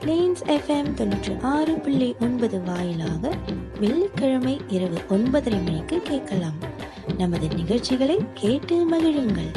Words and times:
Planes 0.00 0.42
FM 0.46 0.90
தொண்ணூற்றி 0.94 1.40
ஆறு 1.42 1.78
புள்ளி 1.78 2.14
ஒன்பது 2.20 2.62
வாயிலாக 2.62 3.32
வெள்ளிக்கிழமை 3.80 4.60
இரவு 4.68 4.98
ஒன்பதரை 5.08 5.64
மணிக்கு 5.64 6.00
கேட்கலாம். 6.02 6.58
நமது 7.16 7.48
நிகழ்ச்சிகளை 7.48 8.16
கேட்டு 8.34 8.90
மகிழுங்கள். 8.90 9.50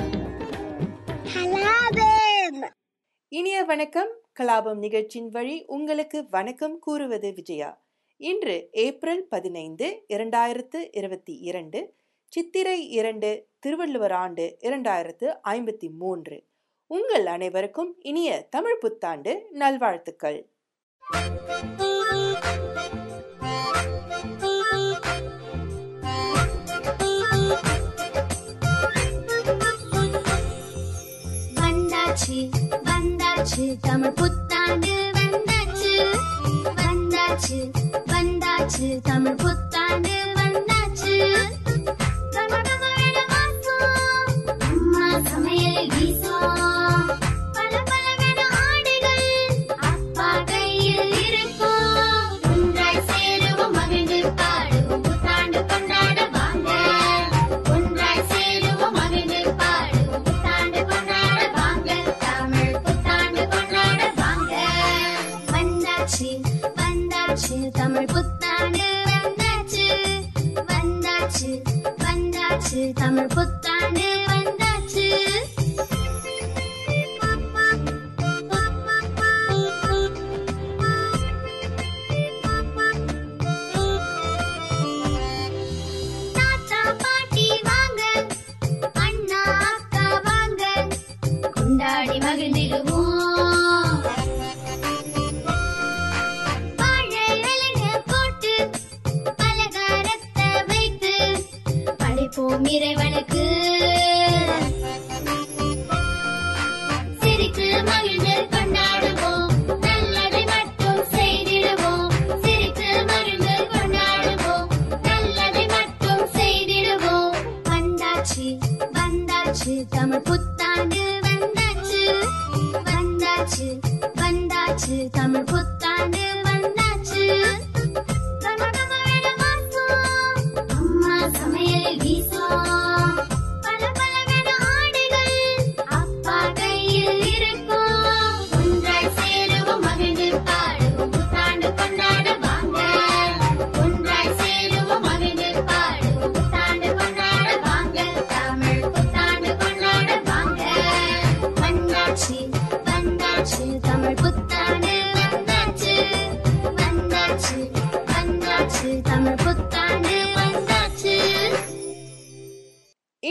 இனிய 3.28 3.64
வணக்கம். 3.64 4.10
கலாபம் 4.40 4.78
நிகழ்ச்சியின் 4.78 5.30
வழி 5.30 5.64
உங்களுக்கு 5.68 6.26
வணக்கம் 6.30 6.80
கூறுவது 6.80 7.34
விஜயா. 7.34 7.82
இன்று 8.18 8.70
ஏப்ரல் 8.72 9.26
பதினைந்து 9.28 10.06
இரண்டாயிரத்து 10.10 10.90
இருபத்தி 10.92 11.34
இரண்டு 11.34 11.94
சித்திரை 12.26 12.90
இரண்டு 12.90 13.48
திருவள்ளுவர் 13.60 14.12
ஆண்டு 14.12 14.58
இரண்டாயிரத்து 14.62 15.36
ஐம்பத்தி 15.44 15.90
மூன்று. 15.98 16.44
உங்கள் 16.92 17.26
அனைவருக்கும் 17.26 17.96
இனிய 18.02 18.48
தமிழ் 18.50 18.78
புத்தாண்டு 18.78 19.48
நல்வாழ்த்துக்கள். 19.52 20.40
வந்தாச்சு 31.56 32.40
வந்தாச்சு 32.84 33.78
தமிழ் 33.82 34.12
புத்தாண்டு 34.12 34.96
வந்தாச்சு. 35.14 35.96
வந்தாச்சு 36.76 37.60
வந்தாச்சு 38.08 39.02
தமிழ் 39.02 39.36
புத்தாண்டு 39.36 40.16
வந்தாச்சு. 40.36 41.18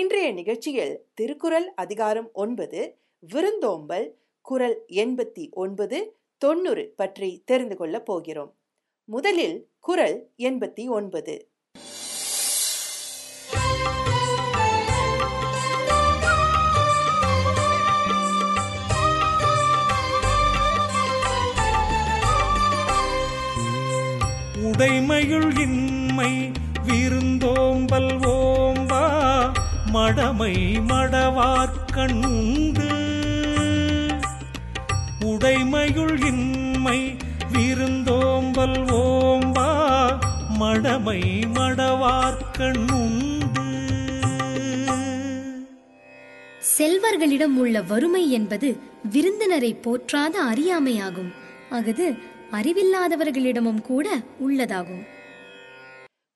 இன்றைய 0.01 0.33
நிகழ்ச்சியில் 0.33 1.05
திருக்குறள் 1.15 1.73
அதிகாரம் 1.75 2.31
ஒன்பது 2.33 2.99
விருந்தோம்பல் 3.19 4.17
குரல் 4.41 4.83
எண்பத்தி 4.89 5.51
ஒன்பது 5.51 6.17
தொண்ணூறு 6.39 6.93
பற்றி 6.97 7.43
தெரிந்து 7.45 7.77
கொள்ளப் 7.77 8.07
போகிறோம். 8.07 8.55
முதலில் 9.05 9.69
குரல் 9.81 10.31
எண்பத்தி 10.39 10.87
ஒன்பது. 10.87 11.49
உடைமையுள் 24.63 25.61
இன்மை 25.61 26.51
விருந்தோம்பல் 26.85 28.20
மடமை 29.93 30.89
மடவார்கண்ணுண்டு 30.89 32.89
உடைமையுள் 35.21 36.27
இன்மை 36.27 37.17
விருந்தோம்பல் 37.53 38.73
ஓம்பா 38.73 39.99
மடமை 40.49 41.55
மடவார்கண்ணுண்டு 41.55 43.65
செல்வர்களிடம் 46.79 47.45
உள்ள 47.45 47.83
வறுமை 47.83 48.31
என்பது 48.31 48.77
விருந்தினரை 49.11 49.75
போற்றாத 49.75 50.53
அறியாமையாகும். 50.53 51.33
அஃது 51.71 52.17
அறிவில்லாதவர்களிடமும் 52.51 53.81
கூட 53.81 54.23
உள்ளதாகும். 54.47 55.05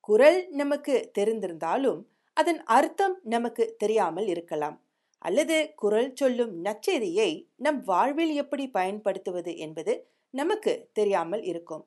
குரல் 0.01 0.47
நமக்கு 0.51 1.11
தெரிந்திருந்தாலும் 1.19 2.13
அதன் 2.37 2.62
அர்த்தம் 2.65 3.20
நமக்கு 3.23 3.75
தெரியாமல் 3.79 4.26
இருக்கலாம். 4.26 4.81
அல்லது 5.19 5.73
குரல் 5.75 6.12
சொல்லும் 6.14 6.64
நச்செய்தியை 6.64 7.49
நம் 7.56 7.82
வாழ்வில் 7.82 8.35
எப்படி 8.35 8.69
பயன்படுத்துவது 8.69 9.56
என்பது 9.56 10.06
நமக்கு 10.31 10.88
தெரியாமல் 10.93 11.43
இருக்கும். 11.43 11.85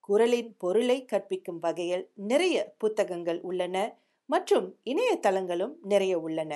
குரலின் 0.00 0.56
பொருளை 0.56 1.04
கற்பிக்கும் 1.04 1.58
வகையில் 1.58 2.10
நிறைய 2.14 2.74
புத்தகங்கள் 2.78 3.40
உள்ளன 3.40 3.76
மற்றும் 4.26 4.76
இணையதளங்களும் 4.84 5.74
நிறைய 5.82 6.18
உள்ளன. 6.18 6.52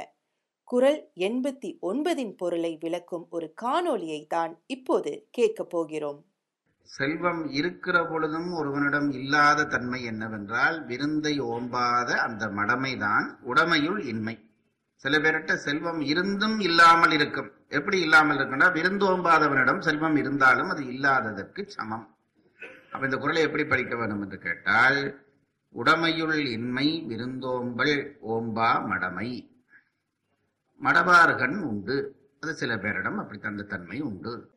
குரல் 0.64 1.10
எண்பத்தி 1.16 1.78
ஒன்பதின் 1.82 2.36
பொருளை 2.36 2.76
விளக்கும் 2.80 3.26
ஒரு 3.30 3.54
காணொளியை 3.62 4.26
தான் 4.26 4.62
இப்போது 4.66 5.26
கேட்கப் 5.30 5.70
போகிறோம். 5.70 6.20
செல்வம் 6.82 7.50
இருக்கிற 7.50 8.06
பொழுதும் 8.06 8.52
ஒருவனிடம் 8.52 9.10
இல்லாத 9.10 9.64
தன்மை 9.64 10.04
என்னவென்றால் 10.04 10.84
விருந்தை 10.84 11.40
ஓம்பாத 11.40 12.10
அந்த 12.16 12.46
மடமைதான் 12.46 13.36
உடமையுள் 13.40 14.00
இன்மை. 14.04 14.50
சில 14.94 15.18
பேர்கிட்ட 15.18 15.54
செல்வம் 15.54 16.00
இருந்தும் 16.00 16.60
இல்லாமல் 16.60 17.10
இருக்கும். 17.10 17.50
எப்படி 17.68 18.00
இல்லாமல் 18.00 18.36
இருக்குன்னா 18.36 18.68
விருந்தோம்பாதவனிடம் 18.72 19.78
செல்வம் 19.78 20.16
இருந்தாலும் 20.16 20.68
அது 20.68 20.86
இல்லாததற்கு 20.86 21.64
சமம். 21.68 22.16
அப்ப 22.92 23.04
இந்த 23.04 23.16
குரலை 23.16 23.42
எப்படி 23.42 23.64
படிக்க 23.64 23.96
வேண்டும் 23.96 24.22
என்று 24.22 24.38
கேட்டால் 24.38 25.28
உடமையுள் 25.74 26.46
இன்மை 26.46 27.04
விருந்தோம்பல் 27.08 28.16
ஓம்பா 28.28 28.86
மடமை. 28.86 29.58
மடபார்கன் 30.80 31.60
உண்டு. 31.60 32.16
அது 32.40 32.54
சில 32.54 32.76
பேரிடம் 32.76 33.16
அப்படி 33.16 33.38
தந்த 33.38 33.62
தன்மை 33.62 34.00
உண்டு. 34.00 34.50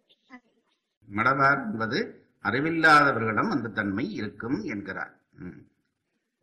மடவார் 1.11 1.71
என்பது 1.71 2.27
அறிவில்லாதவர்களிடம் 2.43 3.49
அந்த 3.49 3.69
தன்மை 3.69 4.11
இருக்கும் 4.11 4.63
என்கிறார். 4.63 5.19
ம். 5.31 5.71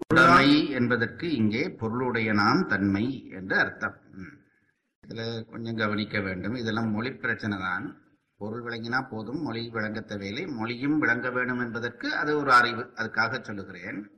உடைமை 0.08 0.68
என்பதற்கு 0.70 1.32
இங்கே 1.32 1.70
பொருளுடைய 1.70 2.32
நாம் 2.32 2.66
தன்மை 2.66 3.28
என்று 3.28 3.58
அர்த்தம். 3.58 3.96
இதுல 5.06 5.44
கொஞ்சம் 5.44 5.76
கவனிக்க 5.76 6.20
வேண்டும். 6.20 6.54
இதெல்லாம் 6.54 6.90
மொழி 6.90 7.12
பிரச்சனை 7.12 7.58
தான். 7.58 8.02
பொருள் 8.36 8.62
விளங்கினா 8.62 9.08
போதும் 9.08 9.42
மொழி 9.42 9.68
விளங்க 9.68 10.00
தேவையில்லை. 10.00 10.46
மொழியும் 10.46 10.98
விளங்க 10.98 11.30
வேண்டும் 11.30 11.58
என்பதற்கு 11.58 12.14
அது 12.14 12.38
ஒரு 12.38 12.52
அறிவு. 12.52 12.92
அதுக்காக 12.94 13.40
சொல்லுகிறேன். 13.40 14.10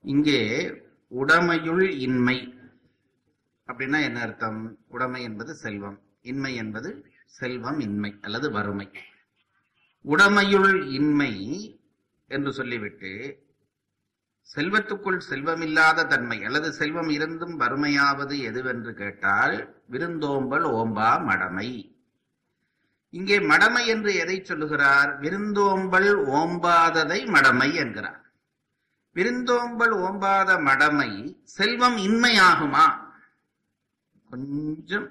இங்கே 0.00 0.70
உடைமையுள் 1.10 1.90
இன்மை. 1.90 2.54
அப்படின்னா 3.66 4.02
என்ன 4.02 4.20
அர்த்தம்? 4.20 4.78
உடைமை 4.88 5.22
என்பது 5.22 5.54
செல்வம். 5.54 6.00
இன்மை 6.22 6.54
என்பது 6.54 7.04
செல்வம் 7.26 7.80
இன்மை 7.80 8.18
அல்லது 8.20 8.50
வறுமை. 8.50 8.90
உடமையுள் 10.04 10.90
இன்மை 10.90 11.32
என்று 12.26 12.52
சொல்லிவிட்டு 12.52 13.44
செல்வத்துக்குள் 14.54 15.20
செல்வமில்லாத 15.30 16.06
தன்மை 16.06 16.44
அல்லது 16.44 16.72
செல்வம் 16.72 17.08
இருந்தும் 17.08 17.60
வறுமையாவது 17.60 18.36
எதுவென்று 18.38 18.92
கேட்டால் 18.92 19.84
விருந்தோம்பல் 19.88 20.64
ஓம்பா 20.64 21.24
மடமை. 21.24 21.98
இங்கே 23.10 23.38
மடமை 23.40 23.86
என்று 23.86 24.14
எதை 24.14 24.44
சொல்லுகிறார்? 24.44 25.18
விருந்தோம்பல் 25.18 26.16
ஓம்பாததை 26.24 27.26
மடமை 27.26 27.74
என்கிறார். 27.74 28.32
விருந்தோம்பல் 29.12 29.92
ஓம்பாத 29.92 30.62
மடமை 30.62 31.40
செல்வம் 31.42 31.96
இன்மையாகுமா? 31.96 32.86
கொஞ்சம் 34.30 35.08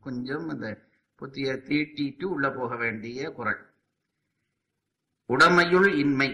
கொஞ்சம் 0.00 0.48
அந்த 0.48 0.86
புத்திய 1.14 1.52
தீட்டிட்டு 1.52 2.24
உள்ள 2.24 2.50
போக 2.50 2.76
வேண்டிய 2.76 3.30
குரல். 3.30 3.71
உடமையுள் 5.32 5.90
இன்மை. 5.92 6.30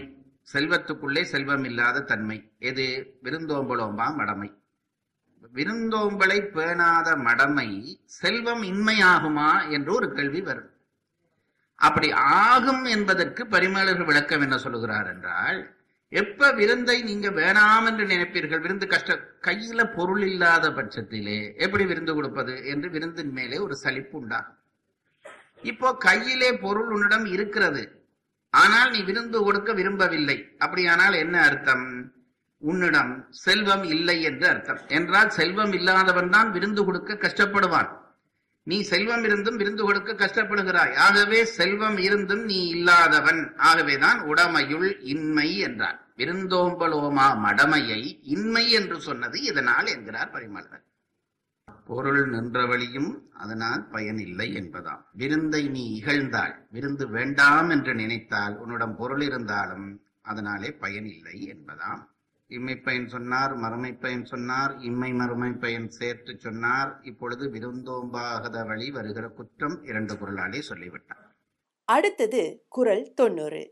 செல்வத்துக்குள்ளே 0.53 1.21
செல்வம் 1.21 1.63
இல்லாத 1.63 1.99
தன்மை. 2.01 2.51
எது? 2.59 3.17
விருந்தோம்பலோம்பா 3.23 4.15
மடமை 4.15 4.57
விருந்தோம்பலை 5.53 6.51
பேணாத 6.51 7.15
மடமை 7.15 7.99
செல்வம் 8.05 8.63
இன்மையாகுமா 8.63 9.69
என்று 9.69 9.93
ஒரு 9.93 10.13
கேள்வி 10.13 10.41
வரும். 10.41 10.69
அப்படி 11.75 12.11
ஆகும் 12.11 12.83
என்பதற்கு 12.85 13.45
பரிமேலர்கள் 13.45 14.05
விளக்கம் 14.05 14.41
என்ன 14.41 14.57
சொல்லுகிறார் 14.57 15.07
என்றால் 15.13 15.73
எப்ப 16.09 16.51
விருந்தை 16.51 17.03
நீங்க 17.03 17.29
வேணாம் 17.29 17.85
என்று 17.85 18.05
நினைப்பீர்கள் 18.05 18.61
விருந்து 18.61 18.87
கஷ்ட 18.87 19.17
கையில 19.41 19.83
பொருள் 19.95 20.21
இல்லாத 20.21 20.69
பட்சத்திலே 20.69 21.55
எப்படி 21.55 21.85
விருந்து 21.85 22.13
கொடுப்பது 22.13 22.67
என்று 22.67 22.89
விருந்தின் 22.89 23.31
மேலே 23.31 23.57
ஒரு 23.57 23.75
சலிப்பு 23.75 24.17
உண்டாகும். 24.17 24.59
இப்போ 25.61 25.95
கையிலே 25.95 26.57
பொருள் 26.57 26.89
உன்னிடம் 26.89 27.25
இருக்கிறது. 27.25 27.98
ஆனால் 28.49 28.91
நீ 28.91 29.01
விருந்து 29.03 29.43
கொடுக்க 29.43 29.73
விரும்பவில்லை. 29.73 30.55
அப்படியானால் 30.59 31.13
என்ன 31.13 31.41
அர்த்தம்? 31.41 32.13
உன்னிடம் 32.57 33.27
செல்வம் 33.29 33.83
இல்லை 33.83 34.21
என்று 34.21 34.47
அர்த்தம். 34.47 34.81
என்றால் 34.87 35.29
செல்வம் 35.29 35.71
இல்லாதவன் 35.71 36.29
தான் 36.29 36.51
விருந்து 36.51 36.85
கொடுக்க 36.85 37.13
கஷ்டப்படுவான். 37.13 37.89
நீ 38.63 38.81
செல்வம் 38.81 39.23
இருந்தும் 39.23 39.55
விருந்து 39.55 39.83
கொடுக்க 39.83 40.13
கஷ்டப்படுகிறாய். 40.13 40.95
ஆகவே 40.95 41.45
செல்வம் 41.45 41.97
இருந்தும் 41.97 42.43
நீ 42.43 42.67
இல்லாதவன். 42.67 43.53
ஆகவேதான் 43.57 44.19
உடமையுள் 44.19 44.99
இன்மை 45.01 45.57
என்றார். 45.57 46.07
விருந்தோம்பலோமா 46.17 47.27
மடமையை 47.45 48.21
இன்மை 48.23 48.71
என்று 48.71 49.01
சொன்னது 49.01 49.41
இதனால் 49.41 49.85
என்கிறார் 49.85 50.31
பரிமளர் 50.31 50.83
பொருள் 51.89 52.29
நின்ற 52.29 52.65
வழியும் 52.65 53.11
அதனால் 53.33 53.87
பயன் 53.87 54.17
இல்லை 54.17 54.47
என்பதாம். 54.55 55.03
விருந்தை 55.13 55.67
நீ 55.67 55.83
இகழ்ந்தால் 55.99 56.55
விருந்து 56.71 57.07
வேண்டாம் 57.09 57.69
என்று 57.69 57.95
நினைத்தால் 57.95 58.55
உன்னிடம் 58.57 58.95
பொருள் 58.95 59.21
இருந்தாலும் 59.21 59.87
அதனாலே 60.21 60.71
பயன் 60.71 61.05
இல்லை 61.05 61.37
என்பதாம். 61.53 62.01
இம்மை 62.47 62.75
பயன் 62.75 63.07
சொன்னார் 63.07 63.55
மறுமை 63.55 63.93
பயன் 63.93 64.25
சொன்னார் 64.25 64.77
இம்மை 64.79 65.13
மறுமை 65.13 65.51
பயன் 65.51 65.89
சேர்த்து 65.89 66.35
சொன்னார். 66.37 66.99
இப்பொழுது 67.01 67.47
விருந்தோம்பாகத 67.49 68.67
வழி 68.67 68.91
வருகிற 68.91 69.27
குற்றம் 69.27 69.83
இரண்டு 69.83 70.13
குரலாலே 70.13 70.59
சொல்லிவிட்டார். 70.59 71.27
அடுத்தது 71.85 72.65
குரல் 72.69 73.05
தொண்ணூறு. 73.15 73.63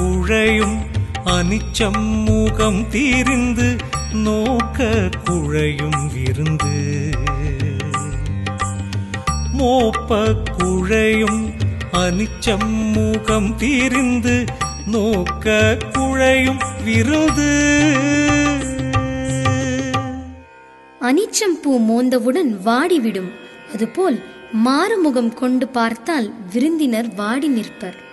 குழையும் 0.00 0.78
அனிச்சம் 1.24 2.24
முகம் 2.24 2.88
தீரிந்து 2.90 3.78
நோக்க 4.12 5.08
குழையும் 5.24 6.12
விருந்து. 6.14 7.10
மோப்ப 9.58 10.34
குழையும் 10.58 11.52
அனிச்சம் 11.92 12.92
முகம் 12.92 13.56
தீரிந்து 13.58 14.44
நோக்க 14.86 15.76
குழையும் 15.92 16.62
விருந்து. 16.84 17.50
அனிச்சம் 21.00 21.60
பூ 21.62 21.80
மோந்தவுடன் 21.80 22.58
வாடிவிடும். 22.64 23.30
அதுபோல் 23.72 24.24
மாறுமுகம் 24.52 25.34
கொண்டு 25.34 25.68
பார்த்தால் 25.68 26.34
விருந்தினர் 26.52 27.14
வாடி 27.14 27.48
நிற்பர். 27.48 28.09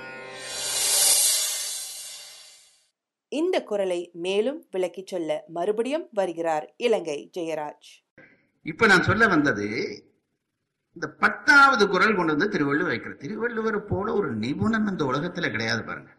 இந்த 3.39 3.55
குரலை 3.69 4.01
மேலும் 4.25 4.59
விளக்கி 4.73 5.03
சொல்ல 5.11 5.39
மறுபடியும் 5.55 6.05
வருகிறார் 6.19 6.65
இலங்கை 6.85 7.17
ஜெயராஜ். 7.37 7.89
இப்ப 8.65 8.87
நான் 8.91 9.07
சொல்ல 9.09 9.23
வந்தது 9.33 9.65
இந்த 10.95 11.07
பத்தாவது 11.23 11.83
குரல் 11.93 12.15
கொண்டு 12.17 12.33
வந்து 12.35 12.53
திருவள்ளுவர் 12.53 12.91
வைக்கிறது 12.93 13.21
திருவள்ளுவர் 13.23 13.79
போல 13.89 14.07
ஒரு 14.19 14.29
நிபுணன் 14.43 14.89
இந்த 14.91 15.03
உலகத்துல 15.11 15.49
கிடையாது 15.55 15.81
பாருங்க. 15.89 16.11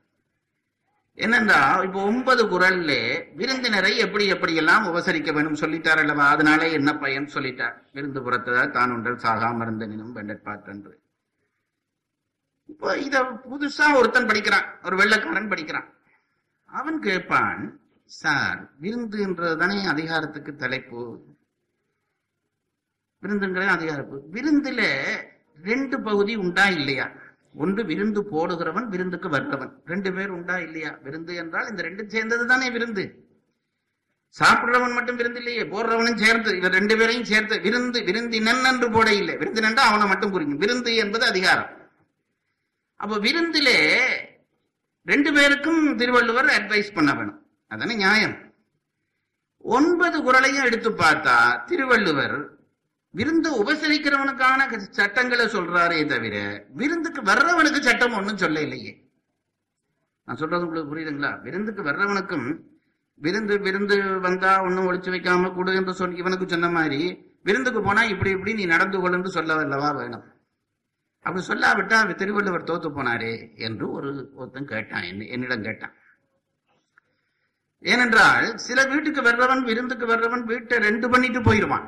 என்னன்னா 1.18 1.60
இப்போ 1.86 2.00
ஒன்பது 2.10 2.42
குரல்ல 2.52 2.92
விருந்தினரை 3.38 3.92
எப்படி 4.04 4.24
எப்படி 4.34 4.52
எல்லாம் 4.62 4.84
உபசரிக்க 4.90 5.32
வேணும் 5.36 5.60
சொல்லிட்டார் 5.62 6.00
அல்லவா? 6.02 6.26
அதனாலே 6.34 6.68
என்ன 6.78 6.90
பயன் 7.04 7.34
சொல்லிட்டார்? 7.34 7.76
விருந்து 7.96 8.20
புறத்ததால் 8.26 8.74
தான் 8.76 8.92
ஒன்றல் 8.96 9.22
சாகாம 9.24 9.64
இருந்தனும் 9.66 10.16
வெண்டற்பாற்றன்று 10.18 10.94
இப்போ 12.72 12.88
இத 13.06 13.16
புதுசா 13.50 13.86
ஒருத்தன் 13.98 14.28
படிக்கிறான் 14.30 14.66
ஒரு 14.86 14.94
வெள்ளக்காரன் 15.00 15.52
படிக்கிறான். 15.52 15.88
அவன் 16.72 17.00
கேட்பான் 17.00 17.80
சார் 18.04 18.72
விருந்துன்றது 18.80 19.56
தானே 19.56 19.84
அதிகாரத்துக்கு 19.84 20.56
தலைப்பு? 20.56 21.18
விருந்துங்கிறது 23.22 23.66
அதிகாரப்பு. 23.66 24.22
விருந்துல 24.32 24.82
ரெண்டு 25.62 26.00
பகுதி 26.00 26.34
உண்டா 26.34 26.68
இல்லையா? 26.68 27.10
ஒன்று 27.54 27.84
விருந்து 27.84 28.20
போடுகிறவன் 28.22 28.88
விருந்துக்கு 28.88 29.28
வர்றவன். 29.28 29.72
ரெண்டு 29.84 30.12
பேர் 30.12 30.28
உண்டா 30.28 30.58
இல்லையா? 30.58 30.98
விருந்து 31.02 31.34
என்றால் 31.34 31.70
இந்த 31.70 31.82
ரெண்டும் 31.82 32.06
சேர்ந்தது 32.06 32.46
தானே 32.46 32.70
விருந்து. 32.70 33.26
சாப்பிடுறவன் 34.38 34.94
மட்டும் 34.94 35.16
விருந்து 35.16 35.38
இல்லையே 35.38 35.62
போடுறவனும் 35.62 36.20
சேர்ந்து 36.24 36.56
இவர் 36.56 36.72
ரெண்டு 36.72 36.96
பேரையும் 36.96 37.24
சேர்த்து 37.24 37.60
விருந்து 37.60 38.04
விருந்து 38.04 38.36
என்று 38.68 38.90
போட 38.90 39.14
இல்லை. 39.14 39.36
விருந்து 39.36 39.60
நன்றா 39.60 39.84
அவனை 39.90 40.06
மட்டும் 40.06 40.30
குறிக்கும் 40.30 40.58
விருந்து 40.58 40.94
என்பது 40.94 41.26
அதிகாரம். 41.26 41.70
அப்ப 42.96 43.18
விருந்திலே 43.18 43.78
ரெண்டு 45.10 45.30
பேருக்கும் 45.36 45.82
திருவள்ளுவர் 46.00 46.48
அட்வைஸ் 46.58 46.94
பண்ண 46.96 47.10
வேணும். 47.18 47.40
அதானே 47.70 47.94
நியாயம். 47.94 48.36
ஒன்பது 49.64 50.16
குரலையும் 50.22 50.66
எடுத்து 50.68 50.90
பார்த்தா 51.02 51.36
திருவள்ளுவர் 51.70 52.36
விருந்து 53.14 53.50
உபசரிக்கிறவனுக்கான 53.62 54.78
சட்டங்களை 54.98 55.44
சொல்றாரே 55.46 56.00
தவிர 56.12 56.36
விருந்துக்கு 56.80 57.20
வர்றவனுக்கு 57.30 57.80
சட்டம் 57.86 58.16
ஒன்றும் 58.18 58.42
சொல்ல 58.42 58.60
இல்லையே 58.60 58.92
நான் 60.28 60.40
சொல்றது 60.40 60.66
உங்களுக்கு 60.66 60.92
புரியுதுங்களா? 60.92 61.30
விருந்துக்கு 61.42 61.82
வர்றவனுக்கும் 61.82 62.48
விருந்து 63.20 63.54
விருந்து 63.66 63.96
வந்தா 64.26 64.50
ஒன்னும் 64.66 64.86
ஒழிச்சு 64.88 65.10
வைக்காம 65.14 65.50
கொடு 65.54 65.70
என்று 65.74 65.92
சொல் 66.00 66.16
இவனுக்கு 66.16 66.46
சொன்ன 66.48 66.68
மாதிரி 66.68 67.00
விருந்துக்கு 67.42 67.80
போனா 67.82 68.02
இப்படி 68.12 68.30
இப்படி 68.30 68.52
நீ 68.54 68.64
நடந்து 68.74 68.98
கொள்ளுன்னு 68.98 69.36
சொல்ல 69.36 69.56
அல்லவா 69.64 69.90
வேணும். 69.90 70.24
அப்படி 71.24 71.42
சொல்லாவிட்டா 71.46 71.96
அவர் 72.02 72.20
திருவள்ளுவர் 72.20 72.68
தோத்து 72.68 72.88
போனாரே 72.96 73.32
என்று 73.66 73.86
ஒரு 73.96 74.10
ஒருத்தன் 74.40 74.70
கேட்டான். 74.72 75.06
என்னிடம் 75.34 75.66
கேட்டான். 75.68 75.94
ஏனென்றால் 77.92 78.46
சில 78.66 78.78
வீட்டுக்கு 78.92 79.20
வர்றவன் 79.26 79.62
விருந்துக்கு 79.68 80.06
வர்றவன் 80.12 80.44
வீட்டை 80.52 80.78
ரெண்டு 80.88 81.06
பண்ணிட்டு 81.12 81.40
போயிடுவான் 81.48 81.86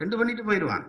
ரெண்டு 0.00 0.16
பண்ணிட்டு 0.18 0.44
போயிடுவான் 0.48 0.84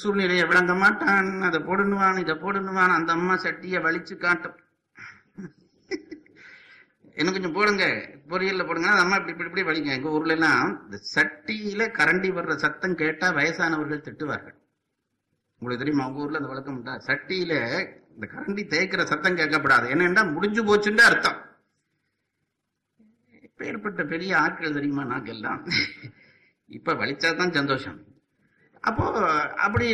சூழ்நிலையை 0.00 0.44
விளங்க 0.50 0.74
மாட்டான் 0.82 1.28
அதை 1.48 1.58
போடுனுவான் 1.68 2.20
இதை 2.22 2.34
போடுனுவான் 2.44 2.94
அந்த 2.96 3.10
அம்மா 3.16 3.34
சட்டியை 3.44 3.80
வலிச்சு 3.86 4.14
காட்டும். 4.24 4.58
இன்னும் 7.18 7.34
கொஞ்சம் 7.36 7.56
போடுங்க 7.58 7.84
பொரியல்ல 8.32 8.62
போடுங்க 8.68 8.90
அந்த 8.92 9.04
அம்மா 9.04 9.18
இப்படி 9.18 9.34
இப்படி 9.34 9.50
இப்படி 9.50 9.66
வலிங்க 9.68 9.90
எங்க 9.98 10.16
ஊர்ல 10.18 10.36
எல்லாம் 10.38 10.64
இந்த 10.84 10.98
சட்டியில 11.14 11.82
கரண்டி 11.98 12.30
வர்ற 12.38 12.54
சத்தம் 12.64 13.00
கேட்டா 13.02 13.28
வயசானவர்கள் 13.38 14.06
திட்டுவார்கள். 14.08 14.58
உங்களுக்கு 15.64 15.82
தெரியுமா 15.82 16.06
உங்க 16.08 16.22
ஊர்ல 16.22 16.40
அந்த 16.40 16.50
வழக்கம் 16.52 16.74
உண்டா? 16.78 16.94
சட்டியில 17.08 17.52
இந்த 18.14 18.26
கரண்டி 18.32 18.62
தேய்க்கிற 18.72 19.02
சத்தம் 19.10 19.38
கேட்கப்படாது. 19.38 19.86
என்னென்னா 19.94 20.22
முடிஞ்சு 20.32 20.62
போச்சுன்னு 20.68 21.04
அர்த்தம். 21.10 21.38
பேர்பட்ட 23.60 24.02
பெரிய 24.12 24.32
ஆட்கள் 24.42 24.76
தெரியுமா 24.76 25.02
நாங்கெல்லாம் 25.12 25.60
இப்ப 26.70 26.94
வலிச்சாதான் 27.00 27.54
சந்தோஷம். 27.58 27.98
அப்போ 28.84 29.04
அப்படி 29.66 29.86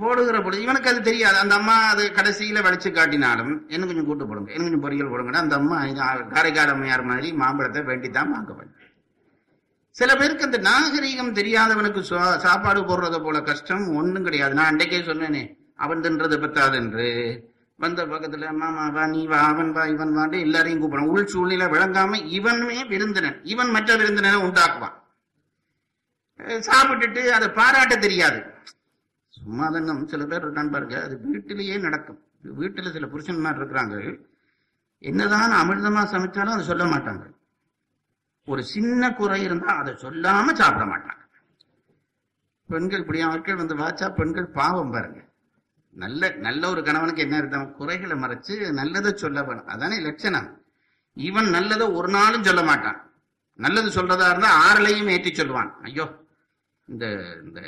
போடுகிற 0.00 0.36
பொழுது 0.44 0.62
இவனுக்கு 0.64 0.90
அது 0.92 1.00
தெரியாது. 1.08 1.38
அந்த 1.42 1.54
அம்மா 1.60 1.76
அது 1.92 2.04
கடைசியில 2.18 2.64
வலிச்சு 2.66 2.90
காட்டினாலும் 2.98 3.52
என்ன 3.74 3.88
கொஞ்சம் 3.90 4.08
கூட்டு 4.10 4.28
போடுங்க 4.30 4.52
என்ன 4.54 4.66
கொஞ்சம் 4.66 4.84
பொரியல் 4.86 5.12
போடுங்க 5.12 5.44
அந்த 5.44 5.56
அம்மா 5.60 5.78
இது 5.90 6.00
காரைக்கால் 6.34 6.74
அம்மையார் 6.74 7.10
மாதிரி 7.12 7.30
மாம்பழத்தை 7.42 7.82
வேண்டித்தான் 7.90 8.34
வாங்க 8.36 8.52
வேண்டும் 8.58 8.79
சில 9.90 10.16
பேருக்கு 10.16 10.44
அந்த 10.44 10.58
நாகரீகம் 10.58 11.34
தெரியாதவனுக்கு 11.34 12.02
சா- 12.10 12.36
சாப்பாடு 12.36 12.80
போடுறத 12.82 13.22
போல 13.22 13.40
கஷ்டம் 13.40 13.94
ஒன்றும் 13.94 14.22
கிடையாது. 14.22 14.54
நான் 14.54 14.66
அன்றைக்கே 14.66 15.00
சொன்னேனே 15.00 15.56
அவன் 15.76 16.00
தின்றது 16.00 16.36
பத்தாதென்று 16.38 17.38
வந்த 17.76 18.06
பக்கத்துல 18.06 18.56
மாமா 18.56 18.88
வா 18.88 19.06
நீ 19.06 19.26
வா 19.26 19.38
அவன் 19.38 19.72
வா 19.72 19.84
இவன் 19.84 20.16
வாண்டு 20.16 20.40
எல்லாரையும் 20.40 20.82
கூப்பிடுறான். 20.82 21.06
உள் 21.06 21.26
சூழ்நிலை 21.26 21.66
விளங்காம 21.66 22.26
இவனுமே 22.26 22.88
விருந்தினன். 22.88 23.40
இவன் 23.44 23.70
மற்ற 23.70 23.96
விருந்தினனை 23.96 24.40
உண்டாக்குவான். 24.42 24.92
சாப்பிட்டுட்டு 26.38 27.28
அதை 27.28 27.48
பாராட்ட 27.48 27.96
தெரியாது. 27.96 28.44
சும்மா 29.28 29.68
தங்கம் 29.68 30.08
சில 30.08 30.24
பேர் 30.24 30.50
நண்பர்கள் 30.50 30.70
பாருங்க. 30.70 31.02
அது 31.02 31.20
வீட்டிலேயே 31.20 31.76
நடக்கும். 31.76 32.24
வீட்டுல 32.60 32.92
சில 32.92 33.06
புருஷன்மார் 33.06 33.52
இருக்கிறாங்க. 33.52 34.20
என்னதான் 34.98 35.52
அமிர்தமா 35.52 36.00
சமைச்சாலும் 36.06 36.52
அதை 36.52 36.64
சொல்ல 36.64 36.84
மாட்டாங்க. 36.84 37.22
ஒரு 38.48 38.62
சின்ன 38.64 39.12
குறை 39.12 39.42
இருந்தா 39.42 39.66
அதை 39.66 39.92
சொல்லாம 39.94 40.52
சாப்பிட 40.52 40.84
மாட்டாங்க. 40.84 41.22
பெண்கள் 42.68 42.98
இப்படி 42.98 43.20
ஆட்கள் 43.20 43.56
வந்து 43.56 43.74
வாச்சா 43.76 44.14
பெண்கள் 44.14 44.48
பாவம் 44.48 44.90
பாருங்க. 44.90 45.20
நல்ல 45.94 46.30
நல்ல 46.36 46.70
ஒரு 46.70 46.82
கணவனுக்கு 46.82 47.22
என்ன 47.22 47.36
இருந்தா 47.36 47.60
குறைகளை 47.64 48.16
மறைச்சு 48.18 48.72
நல்லதை 48.72 49.12
சொல்ல 49.14 49.42
வேணும். 49.42 49.66
அதானே 49.66 50.00
லட்சணம். 50.00 50.48
இவன் 51.16 51.48
நல்லதை 51.48 51.86
ஒரு 51.86 52.08
நாளும் 52.08 52.44
சொல்ல 52.44 52.62
மாட்டான். 52.62 52.98
நல்லது 53.54 53.88
சொல்றதா 53.90 54.26
இருந்தா 54.30 54.50
ஆறலையும் 54.66 55.10
ஏற்றி 55.10 55.30
சொல்லுவான். 55.30 55.70
ஐயோ 55.82 56.06
இந்த 56.88 57.06
இந்த 57.44 57.60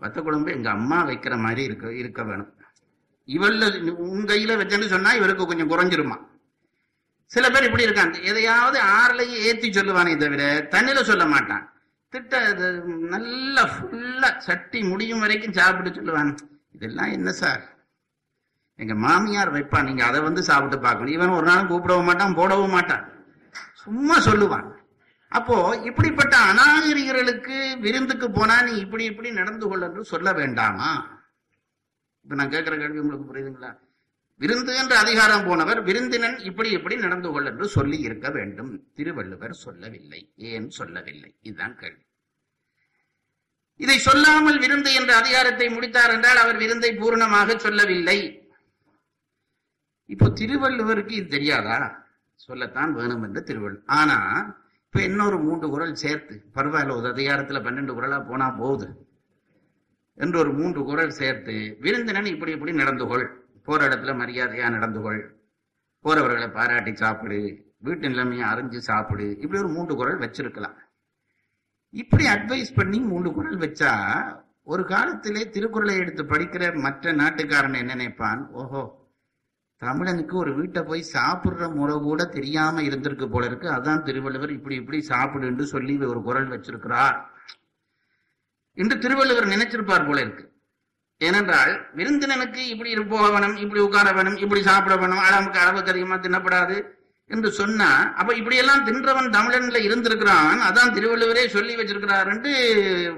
வத்த 0.00 0.22
குழம்பு 0.22 0.50
எங்க 0.50 0.70
அம்மா 0.70 0.98
வைக்கிற 1.06 1.38
மாதிரி 1.38 1.62
இருக்க 1.62 1.92
இருக்க 1.94 2.22
வேணும். 2.24 2.52
இவள்ல 3.28 3.92
உன் 4.06 4.24
கையில 4.24 4.56
வச்சேன்னு 4.58 4.88
சொன்னா 4.94 5.12
இவருக்கு 5.12 5.46
கொஞ்சம் 5.46 5.70
குறைஞ்சிருமா? 5.70 6.16
சில 7.26 7.50
பேர் 7.50 7.64
இப்படி 7.64 7.82
இருக்காங்க. 7.82 8.18
எதையாவது 8.20 8.78
ஆறலையும் 8.80 9.42
ஏற்றி 9.48 9.68
சொல்லுவானே 9.70 10.16
தவிர 10.16 10.68
தண்ணியில் 10.70 11.08
சொல்ல 11.10 11.26
மாட்டான். 11.26 11.64
திட்ட 12.08 12.50
இது 12.50 12.66
நல்லா 13.14 13.62
ஃபுல்லா 13.62 14.36
சட்டி 14.38 14.82
முடியும் 14.82 15.20
வரைக்கும் 15.20 15.52
சாப்பிட்டு 15.52 16.02
சொல்லுவான். 16.02 16.36
இதெல்லாம் 16.72 17.10
என்ன 17.10 17.32
சார்? 17.32 17.62
எங்க 18.74 18.94
மாமியார் 18.94 19.52
வைப்பான் 19.52 19.84
நீங்க 19.84 20.04
அதை 20.04 20.20
வந்து 20.20 20.42
சாப்பிட்டு 20.42 20.78
பார்க்கணும். 20.78 21.12
இவன் 21.12 21.28
ஒரு 21.28 21.46
நாளும் 21.46 21.68
கூப்பிடவும் 21.68 22.04
மாட்டான் 22.04 22.34
போடவும் 22.34 22.70
மாட்டான். 22.70 23.04
சும்மா 23.74 24.16
சொல்லுவான். 24.18 24.66
அப்போ 25.28 25.76
இப்படிப்பட்ட 25.84 26.36
அநாகரிகர்களுக்கு 26.36 27.56
விருந்துக்கு 27.80 28.30
போனா 28.30 28.62
நீ 28.62 28.72
இப்படி 28.78 29.04
இப்படி 29.04 29.30
நடந்து 29.30 29.66
கொள்ளென்று 29.66 30.00
சொல்ல 30.00 30.32
வேண்டாமா? 30.32 30.90
இப்ப 32.24 32.34
நான் 32.34 32.50
கேட்கிற 32.50 32.76
கேள்வி 32.76 32.98
உங்களுக்கு 32.98 33.28
புரியுதுங்களா? 33.30 33.72
விருந்து 34.40 34.76
என்ற 34.76 34.98
அதிகாரம் 34.98 35.44
போனவர் 35.44 35.82
விருந்தினன் 35.82 36.38
இப்படி 36.38 36.70
இப்படி 36.70 36.96
நடந்து 36.96 37.30
கொள் 37.32 37.46
என்று 37.46 37.68
சொல்லி 37.68 37.98
இருக்க 37.98 38.30
வேண்டும். 38.30 38.90
திருவள்ளுவர் 38.94 39.52
சொல்லவில்லை. 39.52 40.32
ஏன் 40.34 40.70
சொல்லவில்லை? 40.70 41.34
இதுதான் 41.40 41.76
கேள்வி. 41.76 42.04
இதை 43.76 43.98
சொல்லாமல் 43.98 44.58
விருந்து 44.58 44.94
என்ற 44.94 45.16
அதிகாரத்தை 45.16 45.68
முடித்தார் 45.68 46.10
என்றால் 46.10 46.36
அவர் 46.36 46.56
விருந்தை 46.56 46.94
பூரணமாக 46.94 47.58
சொல்லவில்லை. 47.58 48.46
இப்போ 50.06 50.28
திருவள்ளுவருக்கு 50.28 51.10
இது 51.10 51.26
தெரியாதா? 51.26 52.04
சொல்லத்தான் 52.34 52.92
வேணும் 52.92 53.22
என்று 53.22 53.42
திருவள்ளுவர். 53.42 53.86
ஆனா 53.86 54.18
இப்ப 54.84 55.02
இன்னொரு 55.02 55.38
மூன்று 55.38 55.68
குரல் 55.68 55.94
சேர்த்து 55.94 56.44
பரவாயில்ல 56.54 56.96
ஒரு 56.96 57.08
அதிகாரத்துல 57.08 57.60
பன்னெண்டு 57.62 57.92
குரலா 57.94 58.28
போனா 58.28 58.50
போகுது 58.50 59.08
என்று 60.14 60.38
ஒரு 60.38 60.52
மூன்று 60.52 60.84
குரல் 60.84 61.10
சேர்த்து 61.10 61.76
விருந்தினன் 61.80 62.24
இப்படி 62.24 62.52
இப்படி 62.52 62.72
நடந்து 62.72 63.06
கொள். 63.06 63.45
போற 63.66 63.88
இடத்துல 63.88 64.14
மரியாதையா 64.22 64.70
நடந்து 64.70 65.00
கொள். 65.00 65.40
போறவர்களை 66.04 66.52
பாராட்டி 66.52 66.96
சாப்பிடு. 66.96 67.64
வீட்டு 67.78 68.08
நிலைமையை 68.08 68.48
அறிஞ்சு 68.48 68.76
சாப்பிடு. 68.76 69.38
இப்படி 69.38 69.62
ஒரு 69.62 69.68
மூன்று 69.68 69.94
குரல் 69.94 70.18
வச்சிருக்கலாம். 70.18 70.76
இப்படி 71.90 72.26
அட்வைஸ் 72.26 72.74
பண்ணி 72.74 73.00
மூன்று 73.00 73.32
குரல் 73.32 73.58
வச்சா 73.58 73.92
ஒரு 74.62 74.84
காலத்திலே 74.84 75.50
திருக்குறளை 75.50 75.96
எடுத்து 75.96 76.24
படிக்கிற 76.24 76.80
மற்ற 76.80 77.12
நாட்டுக்காரன் 77.12 77.74
என்ன 77.74 77.94
நினைப்பான்? 77.94 78.48
ஓஹோ 78.50 79.04
தமிழனுக்கு 79.82 80.34
ஒரு 80.34 80.54
வீட்டை 80.54 80.82
போய் 80.82 81.10
சாப்பிடுற 81.12 81.74
முறை 81.74 81.98
கூட 81.98 82.24
தெரியாம 82.24 82.80
இருந்திருக்கு 82.80 83.30
போல 83.30 83.46
இருக்கு. 83.46 83.68
அதான் 83.68 84.02
திருவள்ளுவர் 84.02 84.50
இப்படி 84.50 84.74
இப்படி 84.74 85.06
சாப்பிடுன்னு 85.08 85.62
சொல்லி 85.62 85.98
ஒரு 85.98 86.22
குரல் 86.22 86.48
வச்சிருக்கிறார். 86.48 87.24
என்று 88.74 88.98
திருவள்ளுவர் 88.98 89.46
நினைச்சிருப்பார் 89.46 90.06
போல 90.06 90.20
இருக்கு. 90.20 90.55
ஏனென்றால் 91.18 91.90
விருந்தினனுக்கு 91.94 92.66
இப்படி 92.68 92.94
போக 93.00 93.30
வேணும் 93.30 93.56
இப்படி 93.56 93.80
உட்கார 93.80 94.12
வேணும் 94.12 94.36
இப்படி 94.36 94.62
சாப்பிட 94.62 94.96
வேணும் 94.96 95.18
அளவுக்கு 95.18 95.58
அளவுக்கு 95.58 95.90
அதிகமா 95.90 96.16
தின்னப்படாது 96.16 96.94
என்று 97.26 97.52
சொன்னா 97.52 98.12
அப்ப 98.14 98.34
இப்படி 98.34 98.56
எல்லாம் 98.56 98.86
தின்றவன் 98.86 99.32
தமிழன்ல 99.32 99.78
இருந்திருக்கிறான் 99.82 100.60
அதான் 100.60 100.94
திருவள்ளுவரே 100.94 101.46
சொல்லி 101.46 101.76
வச்சிருக்கிறார் 101.76 102.28
என்று 102.30 102.52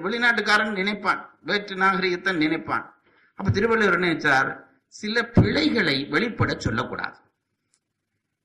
வெளிநாட்டுக்காரன் 0.02 0.72
நினைப்பான் 0.72 1.26
வேற்று 1.42 1.76
நாகரிகத்தை 1.76 2.36
நினைப்பான். 2.36 2.94
அப்ப 3.34 3.50
திருவள்ளுவர் 3.50 4.00
நினைச்சார்? 4.00 4.56
சில 4.86 5.22
பிழைகளை 5.22 6.08
வெளிப்பட 6.08 6.54
சொல்லக்கூடாது. 6.58 7.18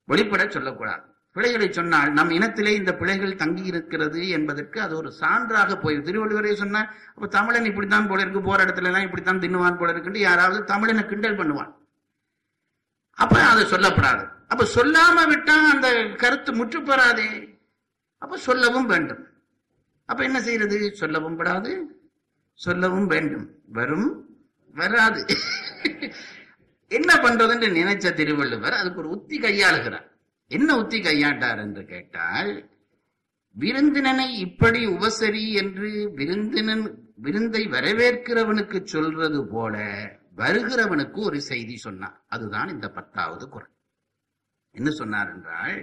வெளிப்பட 0.03 0.49
சொல்லக்கூடாது. 0.49 1.12
பிழைகளை 1.35 1.71
சொன்னால் 1.71 2.11
நம் 2.11 2.29
இனத்திலே 2.29 2.67
இந்த 2.67 2.95
பிழைகள் 2.95 3.35
தங்கி 3.35 3.63
இருக்கிறது 3.63 4.29
என்பதற்கு 4.29 4.81
அது 4.81 4.95
ஒரு 4.95 5.13
சான்றாக 5.19 5.81
போய் 5.81 5.97
திருவள்ளுவரே 5.97 6.53
சொன்னால் 6.53 6.89
அப்போ 7.15 7.27
தமிழன் 7.27 7.65
இப்படித்தான் 7.65 8.07
போல 8.07 8.21
இருக்கு 8.21 8.41
போற 8.41 8.63
இடத்துல 8.63 8.85
எல்லாம் 8.85 9.01
இப்படித்தான் 9.01 9.39
தின்னுவான் 9.39 9.77
போல 9.77 9.91
இருக்குன்னு 9.91 10.19
யாராவது 10.19 10.75
தமிழனை 10.75 11.05
கிண்டல் 11.05 11.37
பண்ணுவான். 11.37 11.71
அப்ப 13.11 13.41
அது 13.43 13.63
சொல்லப்படாது. 13.63 14.27
அப்ப 14.47 14.67
சொல்லாம 14.75 15.25
விட்டா 15.31 15.55
அந்த 15.71 16.03
கருத்து 16.17 16.65
முற்றுப்பெறாதே 16.65 17.57
அப்ப 18.17 18.37
சொல்லவும் 18.37 18.85
வேண்டும். 18.85 19.27
அப்ப 20.05 20.23
என்ன 20.23 20.41
செய்யறது? 20.41 20.93
சொல்லவும் 20.93 21.39
படாது. 21.39 21.81
சொல்லவும் 22.53 23.07
வேண்டும். 23.07 23.49
வரும் 23.67 24.25
வராது. 24.73 25.25
என்ன 26.87 27.13
பண்றதுன்னு 27.13 27.67
நினைச்ச 27.79 28.13
திருவள்ளுவர் 28.13 28.73
அதுக்கு 28.73 28.99
ஒரு 28.99 29.09
உத்தி 29.09 29.39
கையாளுகிறார். 29.39 30.11
என்ன 30.55 30.69
உத்தி 30.77 30.99
கையாண்டார் 31.01 31.59
என்று 31.59 31.83
கேட்டால் 31.85 32.51
விருந்தினனை 33.55 34.27
இப்படி 34.45 34.81
உபசரி 34.87 35.45
என்று 35.53 35.89
விருந்தினன் 36.15 36.85
விருந்தை 37.15 37.63
வரவேற்கிறவனுக்கு 37.67 38.79
சொல்றது 38.85 39.41
போல 39.47 39.75
வருகிறவனுக்கு 40.37 41.19
ஒரு 41.19 41.39
செய்தி 41.41 41.75
சொன்னார் 41.77 42.15
அதுதான் 42.27 42.69
இந்த 42.69 42.87
பத்தாவது 42.89 43.45
குரல். 43.49 43.73
என்ன 44.75 44.89
சொன்னார் 44.91 45.29
என்றால் 45.33 45.75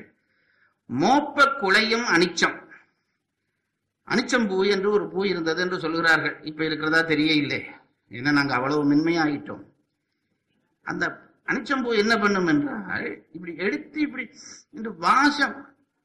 மோப்ப 0.90 1.44
குலையும் 1.60 2.06
அனிச்சம். 2.14 2.58
அனிச்சம் 4.08 4.46
பூ 4.48 4.56
என்று 4.74 4.88
ஒரு 4.90 5.04
பூ 5.08 5.20
இருந்தது 5.24 5.60
என்று 5.64 5.78
சொல்கிறார்கள். 5.80 6.36
இப்ப 6.42 6.60
இருக்கிறதா 6.64 7.00
தெரிய 7.02 7.32
இல்லை 7.42 7.60
ஏன்னா 8.10 8.30
நாங்கள் 8.38 8.56
அவ்வளவு 8.56 8.82
மென்மையாயிட்டோம். 8.92 9.64
அந்த 10.86 11.04
அனிச்சம்பூ 11.50 11.90
என்ன 12.02 12.14
பண்ணும் 12.18 12.48
என்றால் 12.52 13.06
இப்படி 13.36 13.52
எடுத்து 13.66 13.98
இப்படி 14.06 14.24
இந்த 14.78 14.88
வாசம் 15.04 15.56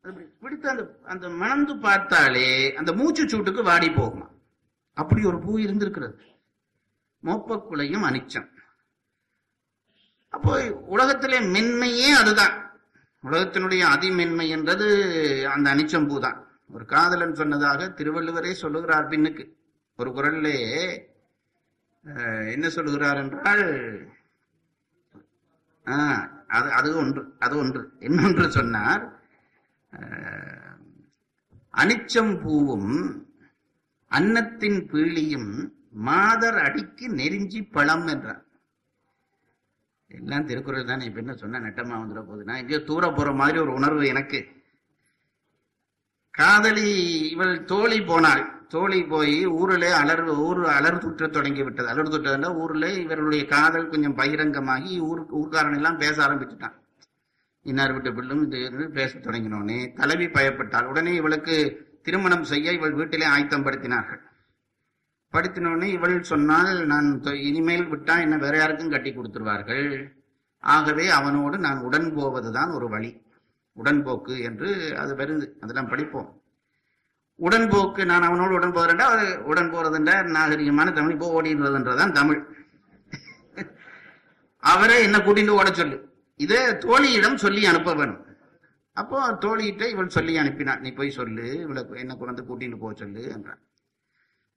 அப்படி 0.05 0.25
பிடித்து 0.43 0.67
அந்த 0.71 0.83
அந்த 1.13 1.25
மணந்து 1.41 1.73
பார்த்தாலே 1.85 2.47
அந்த 2.79 2.91
மூச்சு 2.99 3.23
சூட்டுக்கு 3.23 3.61
வாடி 3.69 3.89
போகுமா? 3.89 4.27
அப்படி 4.97 5.21
ஒரு 5.29 5.37
பூ 5.45 5.53
இருந்திருக்கிறது. 5.65 6.15
மோப்பக்குலையும் 7.23 8.05
அனிச்சம். 8.09 8.47
அப்போ 10.33 10.51
உலகத்திலே 10.95 11.39
மென்மையே 11.55 12.09
அதுதான். 12.21 12.55
உலகத்தினுடைய 13.23 13.83
அதிமென்மை 13.95 14.47
என்றது 14.55 14.87
அந்த 15.53 15.67
அனிச்சம்பூ 15.75 16.17
தான். 16.25 16.39
ஒரு 16.73 16.85
காதலன் 16.85 17.39
சொன்னதாக 17.41 17.87
திருவள்ளுவரே 17.99 18.51
சொல்லுகிறார் 18.63 19.09
பின்னுக்கு. 19.13 19.43
ஒரு 19.99 20.09
குரல்லே 20.17 20.57
என்ன 22.55 22.65
சொல்லுகிறார் 22.69 23.19
என்றால் 23.23 23.65
அது 26.55 26.67
அது 26.79 26.89
ஒன்று 27.01 27.21
அது 27.45 27.55
ஒன்று. 27.57 27.81
இன்னொன்று 28.07 28.45
சொன்னார் 28.57 29.03
அனிச்சம் 31.73 32.33
பூவும் 32.43 32.91
அன்னத்தின் 34.11 34.79
பீழியும் 34.91 35.51
மாதர் 36.07 36.57
அடிக்கு 36.65 37.05
நெருஞ்சி 37.19 37.59
பழம் 37.75 38.07
என்றார். 38.13 38.41
எல்லாம் 40.11 40.47
திருக்குறள் 40.49 40.89
தானே 40.89 41.05
இப்ப 41.05 41.19
என்ன 41.23 41.33
சொன்ன 41.41 41.61
நெட்டமா 41.65 41.95
வந்துட 42.01 42.21
போகுது? 42.23 42.43
நான் 42.47 42.61
எங்கேயோ 42.61 42.81
தூர 42.89 43.03
போற 43.11 43.29
மாதிரி 43.41 43.57
ஒரு 43.63 43.71
உணர்வு 43.79 44.03
எனக்கு. 44.13 44.39
காதலி 46.39 46.89
இவள் 47.33 47.53
தோழி 47.65 47.97
போனாள். 48.01 48.43
தோழி 48.73 49.03
போய் 49.11 49.35
ஊரில் 49.57 49.85
அலர் 49.99 50.23
ஊர் 50.45 50.61
அலர் 50.77 51.03
துற்ற 51.03 51.27
தொடங்கி 51.29 51.63
விட்டது 51.63 51.87
அலர் 51.91 52.11
துற்றதுன்னா 52.13 52.49
ஊரில் 52.63 52.87
இவர்களுடைய 53.03 53.43
காதல் 53.45 53.89
கொஞ்சம் 53.89 54.17
பகிரங்கமாகி 54.17 54.91
ஊர் 55.09 55.21
ஊர்க்காரன் 55.39 55.77
எல்லாம் 55.79 55.97
பேச 55.97 56.15
ஆரம்பிச்சுட்டான். 56.27 56.75
இன்னார் 57.65 57.93
வீட்டு 57.93 58.13
பிள்ளும் 58.13 58.43
இது 58.51 58.89
பேச 58.89 59.11
தொடங்கினோடனே 59.17 59.79
தலைவி 59.93 60.27
பயப்பட்டாள். 60.27 60.89
உடனே 60.91 61.13
இவளுக்கு 61.13 61.55
திருமணம் 62.03 62.43
செய்ய 62.43 62.71
இவள் 62.71 62.97
வீட்டிலே 62.99 63.25
ஆயத்தம் 63.25 63.65
படுத்தினார்கள். 63.67 64.21
படுத்தினோடனே 65.33 65.87
இவள் 65.97 66.17
சொன்னால் 66.31 66.73
நான் 66.85 67.07
இனிமேல் 67.49 67.87
விட்டா 67.93 68.15
என்ன 68.19 68.35
வேற 68.37 68.57
யாருக்கும் 68.57 68.93
கட்டி 68.95 69.11
கொடுத்துருவார்கள்? 69.11 69.87
ஆகவே 70.63 71.07
அவனோடு 71.09 71.57
நான் 71.57 71.83
உடன் 71.87 72.09
போவதுதான் 72.17 72.71
ஒரு 72.71 72.89
வழி. 72.89 73.11
உடன்போக்கு 73.77 74.33
என்று 74.49 74.69
அது 75.01 75.13
வருது. 75.21 75.47
அதெல்லாம் 75.63 75.91
படிப்போம். 75.93 76.29
உடன்போக்கு 77.39 78.01
நான் 78.11 78.27
அவனோடு 78.27 78.53
உடன் 78.57 78.75
போகிறேன்டா 78.75 79.05
அவர் 79.11 79.31
உடன் 79.51 79.71
போறதுன்ற 79.73 80.11
நாகரிகமான 80.35 80.93
தமிழ் 80.97 81.15
இப்போ 81.15 81.29
ஓடின்றதுன்றதான் 81.37 82.15
தமிழ். 82.19 82.41
அவரே 84.63 84.97
என்ன 85.07 85.17
கூட்டிட்டு 85.17 85.57
ஓட 85.59 85.69
சொல்லு. 85.71 85.97
இதை 86.39 86.59
தோழியிடம் 86.85 87.41
சொல்லி 87.43 87.61
அனுப்ப 87.71 87.93
வேணும். 87.93 88.21
அப்போ 88.97 89.17
தோழியிட்ட 89.43 89.83
இவள் 89.93 90.15
சொல்லி 90.15 90.33
அனுப்பினான் 90.41 90.83
நீ 90.85 90.89
போய் 90.99 91.17
சொல்லு 91.17 91.47
இவளை 91.63 91.81
என்ன 92.03 92.15
கொண்டு 92.15 92.43
கூட்டிட்டு 92.49 92.77
போக 92.83 92.93
சொல்லு 93.01 93.23
என்றான். 93.35 93.61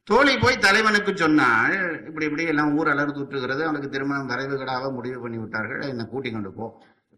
தோழி 0.09 0.35
போய் 0.43 0.65
தலைவனுக்கு 0.67 1.13
சொன்னால் 1.23 1.75
இப்படி 2.09 2.27
இப்படி 2.29 2.45
எல்லாம் 2.53 2.71
ஊர் 2.79 2.91
அலறு 2.93 3.17
தூற்றுகிறது 3.17 3.63
அவனுக்கு 3.67 3.89
திருமணம் 3.95 4.31
வரைவுகளாக 4.31 4.93
முடிவு 4.93 5.19
பண்ணி 5.25 5.39
விட்டார்கள் 5.39 5.83
என்னை 5.89 6.07
கூட்டி 6.13 6.31
கொண்டு 6.33 6.53
போ. 6.59 6.67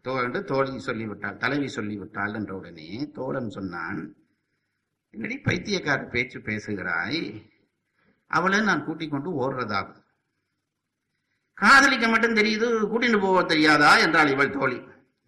தோழன்று 0.05 0.45
தோழி 0.45 0.79
சொல்லிவிட்டாள் 0.79 1.37
தலைவி 1.37 1.69
சொல்லிவிட்டாள் 1.69 2.35
என்ற 2.35 2.57
உடனே 2.57 3.11
தோழன் 3.11 3.51
சொன்னான் 3.51 4.15
என்னடி 5.11 5.39
பைத்தியக்கார 5.39 6.05
பேச்சு 6.05 6.41
பேசுகிறாய்? 6.41 7.51
அவளை 8.27 8.61
நான் 8.61 8.85
கூட்டிக் 8.85 9.11
கொண்டு 9.11 9.31
ஓடுறதாகும். 9.31 10.03
காதலிக்க 11.55 12.09
மட்டும் 12.09 12.35
தெரியுது 12.35 12.89
கூட்டிட்டு 12.95 13.21
போக 13.21 13.43
தெரியாதா? 13.43 13.97
என்றாள் 13.97 14.29
இவள் 14.29 14.51
தோழி. 14.51 14.81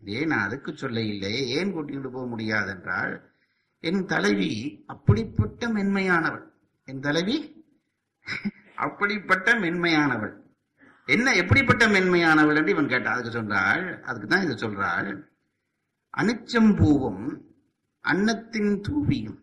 ஏன் 0.05 0.27
நான் 0.27 0.47
அதுக்கு 0.47 0.77
சொல்ல 0.77 1.01
இல்லை 1.01 1.49
ஏன் 1.49 1.77
கூட்டிட்டு 1.77 2.11
போக 2.11 2.27
முடியாது? 2.27 2.71
என்றால் 2.71 3.33
என் 3.79 4.07
தலைவி 4.07 4.85
அப்படிப்பட்ட 4.87 5.69
மென்மையானவள். 5.69 6.49
என் 6.85 7.01
தலைவி? 7.01 7.67
அப்படிப்பட்ட 8.75 9.55
மென்மையானவள். 9.55 10.42
என்ன 11.09 11.35
எப்படிப்பட்ட 11.35 11.87
மென்மையானவள் 11.87 12.57
என்று 12.57 12.71
இவன் 12.71 12.89
கேட்டான். 12.89 13.15
அதுக்கு 13.15 13.39
சொல்றாள் 13.39 14.01
அதுக்கு 14.01 14.29
தான் 14.29 14.43
இதை 14.43 14.57
சொல்றாள். 14.57 15.25
அனிச்சம்பூவும் 16.17 17.25
அன்னத்தின் 18.01 18.81
தூவியும். 18.81 19.39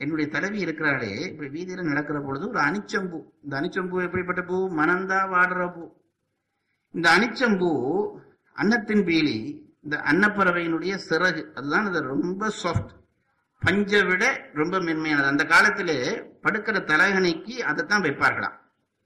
என்னுடைய 0.00 0.30
தலைவி 0.30 0.64
இருக்கிறாளே 0.64 1.12
இப்படி 1.30 1.48
வீதியில 1.56 1.82
நடக்கிற 1.82 2.20
பொழுது 2.20 2.48
ஒரு 2.48 2.60
அனிச்சம்பூ 2.60 3.18
இந்த 3.42 3.60
அனிச்சம்பூ 3.60 4.02
எப்படிப்பட்ட 4.02 4.42
பூ? 4.42 4.58
மனந்தா 4.70 5.20
வாடுற 5.34 5.74
பூ. 5.74 5.84
இந்த 6.94 7.06
அனிச்சம்பூ 7.16 7.70
அன்னத்தின் 8.52 9.04
பீலி 9.04 9.38
இந்த 9.82 9.96
அன்னப்பறவையினுடைய 10.12 10.98
சிறகு 11.08 11.42
அதுதான் 11.54 11.86
இது 11.86 12.00
ரொம்ப 12.02 12.52
சாஃப்ட் 12.62 12.94
பஞ்சை 13.62 14.04
விட 14.04 14.50
ரொம்ப 14.54 14.78
மென்மையானது. 14.78 15.32
அந்த 15.32 15.44
காலத்திலே 15.44 15.98
படுக்கிற 16.42 16.78
தலைகணிக்கு 16.92 17.54
அதைத்தான் 17.70 18.02
வைப்பார்களாம். 18.02 18.57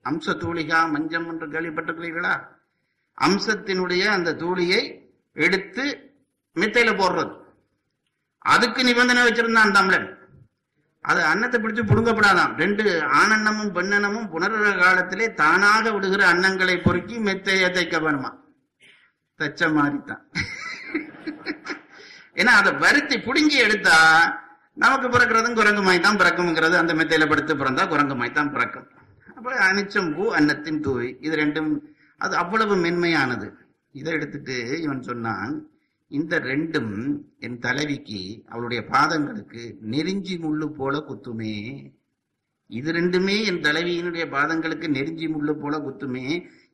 அம்ச 0.04 0.35
தூளிகா 0.42 0.78
மஞ்சம் 0.94 1.28
என்று 1.32 1.47
கேள்விப்பட்டிருக்கிறீர்களா? 1.54 2.35
அம்சத்தினுடைய 3.18 4.04
அந்த 4.16 4.37
தூளியை 4.42 4.80
எடுத்து 5.37 5.85
மித்தையில 6.56 6.90
போடுறது. 6.97 7.32
அதுக்கு 8.44 8.80
நிபந்தனை 8.82 9.23
வச்சிருந்தான் 9.26 9.76
தமிழன் 9.76 10.09
அது 11.04 11.21
அன்னத்தை 11.30 11.59
பிடிச்சு 11.61 11.82
புடுங்கப்படாதான். 11.82 12.52
ரெண்டு 12.62 12.85
ஆனன்னமும் 13.21 13.73
பெண்ணனமும் 13.76 14.28
புனர 14.32 14.73
காலத்திலே 14.82 15.26
தானாக 15.40 15.85
விடுகிற 15.94 16.23
அன்னங்களை 16.32 16.76
பொறுக்கி 16.86 17.17
மெத்தைய 17.28 17.71
தைக்க 17.76 17.97
வேணுமா? 18.04 18.30
தச்ச 19.41 19.71
மாதிரி 19.76 19.99
தான் 20.10 20.23
ஏன்னா 22.41 22.52
அதை 22.60 22.71
வருத்தி 22.82 23.17
புடுங்கி 23.25 23.56
எடுத்தா 23.65 23.97
நமக்கு 24.76 25.06
பிறக்கிறதும் 25.08 25.56
குரங்குமாய் 25.58 26.06
தான் 26.06 26.19
பிறக்கும்ங்கிறது 26.21 26.76
அந்த 26.80 26.93
மெத்தையில 26.99 27.26
படுத்து 27.28 27.54
பிறந்தா 27.54 27.84
குரங்குமாய் 27.93 28.36
தான் 28.38 28.52
பிறக்கும். 28.54 28.86
அப்ப 29.43 29.55
அனிச்சம் 29.69 30.09
பூ 30.17 30.25
அன்னத்தின் 30.39 30.78
தூவி 30.81 31.09
இது 31.21 31.35
ரெண்டும் 31.37 31.71
அது 32.25 32.35
அவ்வளவு 32.41 32.75
மென்மையானது. 32.83 33.47
இதை 33.95 34.11
எடுத்துட்டு 34.13 34.57
இவன் 34.83 35.00
சொன்னான் 35.02 35.55
இந்த 36.11 36.39
ரெண்டும் 36.50 36.93
என் 37.47 37.57
தலைவிக்கு 37.65 38.21
அவளுடைய 38.49 38.81
பாதங்களுக்கு 38.93 39.63
நெருஞ்சி 39.93 40.35
முள்ளு 40.43 40.67
போல 40.76 40.95
குத்துமே. 41.09 41.55
இது 42.78 42.93
ரெண்டுமே 42.99 43.37
என் 43.50 43.59
தலைவியினுடைய 43.65 44.26
பாதங்களுக்கு 44.37 44.89
நெருஞ்சி 44.97 45.26
முள்ளு 45.28 45.55
போல 45.63 45.81
குத்துமே. 45.87 46.25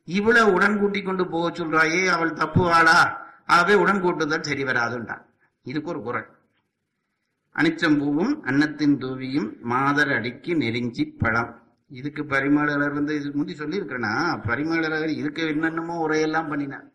இவளை 0.04 0.42
உடன் 0.56 0.76
கூட்டி 0.80 1.02
கொண்டு 1.02 1.26
போக 1.34 1.52
சொல்றாயே 1.60 2.02
அவள் 2.16 2.38
தப்புவாளா 2.42 2.98
ஆகவே 3.54 3.76
உடன் 3.84 4.02
கூட்டுதல் 4.02 4.46
சரி 4.50 4.66
வராதுன்றான். 4.70 5.24
இதுக்கு 5.64 5.90
ஒரு 5.94 6.02
குரல். 6.08 6.28
அனிச்சம்பூவும் 7.56 8.34
அன்னத்தின் 8.50 8.98
தூவியும் 9.04 9.48
மாதர் 9.72 10.12
அடிக்கு 10.18 10.52
நெருஞ்சி 10.64 11.06
பழம். 11.22 11.50
இதுக்கு 11.90 12.22
பரிமாளர் 12.32 12.96
வந்து 12.96 13.12
இது 13.18 13.28
முந்தி 13.38 13.54
சொல்லியிருக்கிறேன்னா 13.58 14.14
பரிமாளர் 14.48 15.18
இதுக்கு 15.20 15.42
என்னென்னமோ 15.52 15.94
உரையெல்லாம் 16.06 16.50
பண்ணினார். 16.52 16.88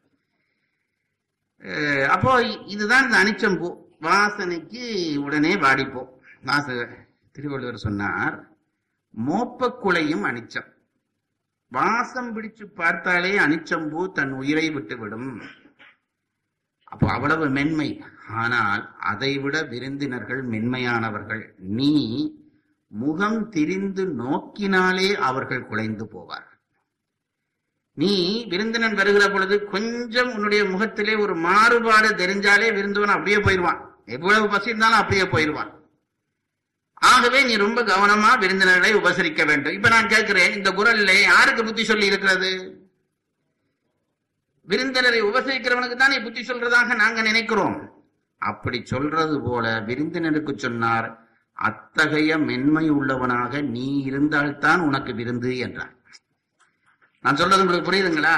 அப்போ 2.15 2.31
இதுதான் 2.73 3.05
இந்த 3.05 3.17
அனிச்சம்பூ 3.23 3.69
வாசனைக்கு 4.07 4.83
உடனே 5.25 5.53
வாடிப்போம் 5.65 6.11
வாச 6.49 6.67
திருவள்ளுவர் 7.35 7.85
சொன்னார் 7.85 8.35
மோப்பக்குலையும் 9.27 10.25
அனிச்சம். 10.29 10.69
வாசம் 11.71 12.31
பிடிச்சு 12.35 12.65
பார்த்தாலே 12.79 13.33
அனிச்சம்பூ 13.45 14.01
தன் 14.17 14.33
உயிரை 14.41 14.65
விட்டுவிடும். 14.75 15.29
அப்போ 16.91 17.05
அவ்வளவு 17.15 17.45
மென்மை. 17.57 17.89
ஆனால் 18.41 18.83
அதைவிட 19.11 19.55
விருந்தினர்கள் 19.71 20.41
மென்மையானவர்கள். 20.53 21.43
நீ 21.79 21.93
முகம் 22.93 23.49
திரிந்து 23.49 24.03
நோக்கினாலே 24.05 25.13
அவர்கள் 25.13 25.65
குலைந்து 25.65 26.05
போவார் 26.05 26.49
நீ 27.91 28.45
விருந்தினன் 28.47 28.93
வருகிற 28.93 29.29
பொழுது 29.29 29.63
கொஞ்சம் 29.63 30.33
உன்னுடைய 30.33 30.65
முகத்திலே 30.65 31.15
ஒரு 31.15 31.35
மாறுபாடு 31.35 32.09
தெரிஞ்சாலே 32.09 32.73
விருந்தவன் 32.73 33.09
அப்படியே 33.09 33.39
போயிடுவான். 33.39 33.95
எவ்வளவு 34.05 34.49
பசி 34.49 34.67
இருந்தாலும் 34.67 34.97
அப்படியே 34.97 35.27
போயிடுவான். 35.27 35.81
ஆகவே 36.93 37.43
நீ 37.43 37.55
ரொம்ப 37.55 37.83
கவனமா 37.83 38.39
விருந்தினர்களை 38.39 38.95
உபசரிக்க 38.95 39.45
வேண்டும். 39.45 39.73
இப்ப 39.73 39.89
நான் 39.89 40.07
கேட்கிறேன் 40.07 40.53
இந்த 40.53 40.71
குரல்ல 40.71 41.21
யாருக்கு 41.21 41.63
புத்தி 41.63 41.83
சொல்லி 41.83 42.05
இருக்கிறது? 42.05 42.81
விருந்தினரை 44.61 45.23
உபசரிக்கிறவனுக்கு 45.23 45.95
தானே 45.95 46.21
புத்தி 46.21 46.41
சொல்றதாக 46.41 46.95
நாங்க 46.95 47.21
நினைக்கிறோம். 47.21 48.05
அப்படி 48.37 48.85
சொல்றது 48.85 49.41
போல 49.41 49.79
விருந்தினருக்கு 49.79 50.57
சொன்னார் 50.57 51.22
அத்தகைய 51.57 52.37
மென்மை 52.37 52.89
உள்ளவனாக 52.89 53.61
நீ 53.61 53.87
இருந்தால்தான் 54.03 54.79
உனக்கு 54.79 55.13
விருந்து 55.13 55.57
என்றார் 55.57 55.93
நான் 57.23 57.35
சொல்றது 57.35 57.63
உங்களுக்கு 57.63 57.89
புரியுதுங்களா? 57.89 58.37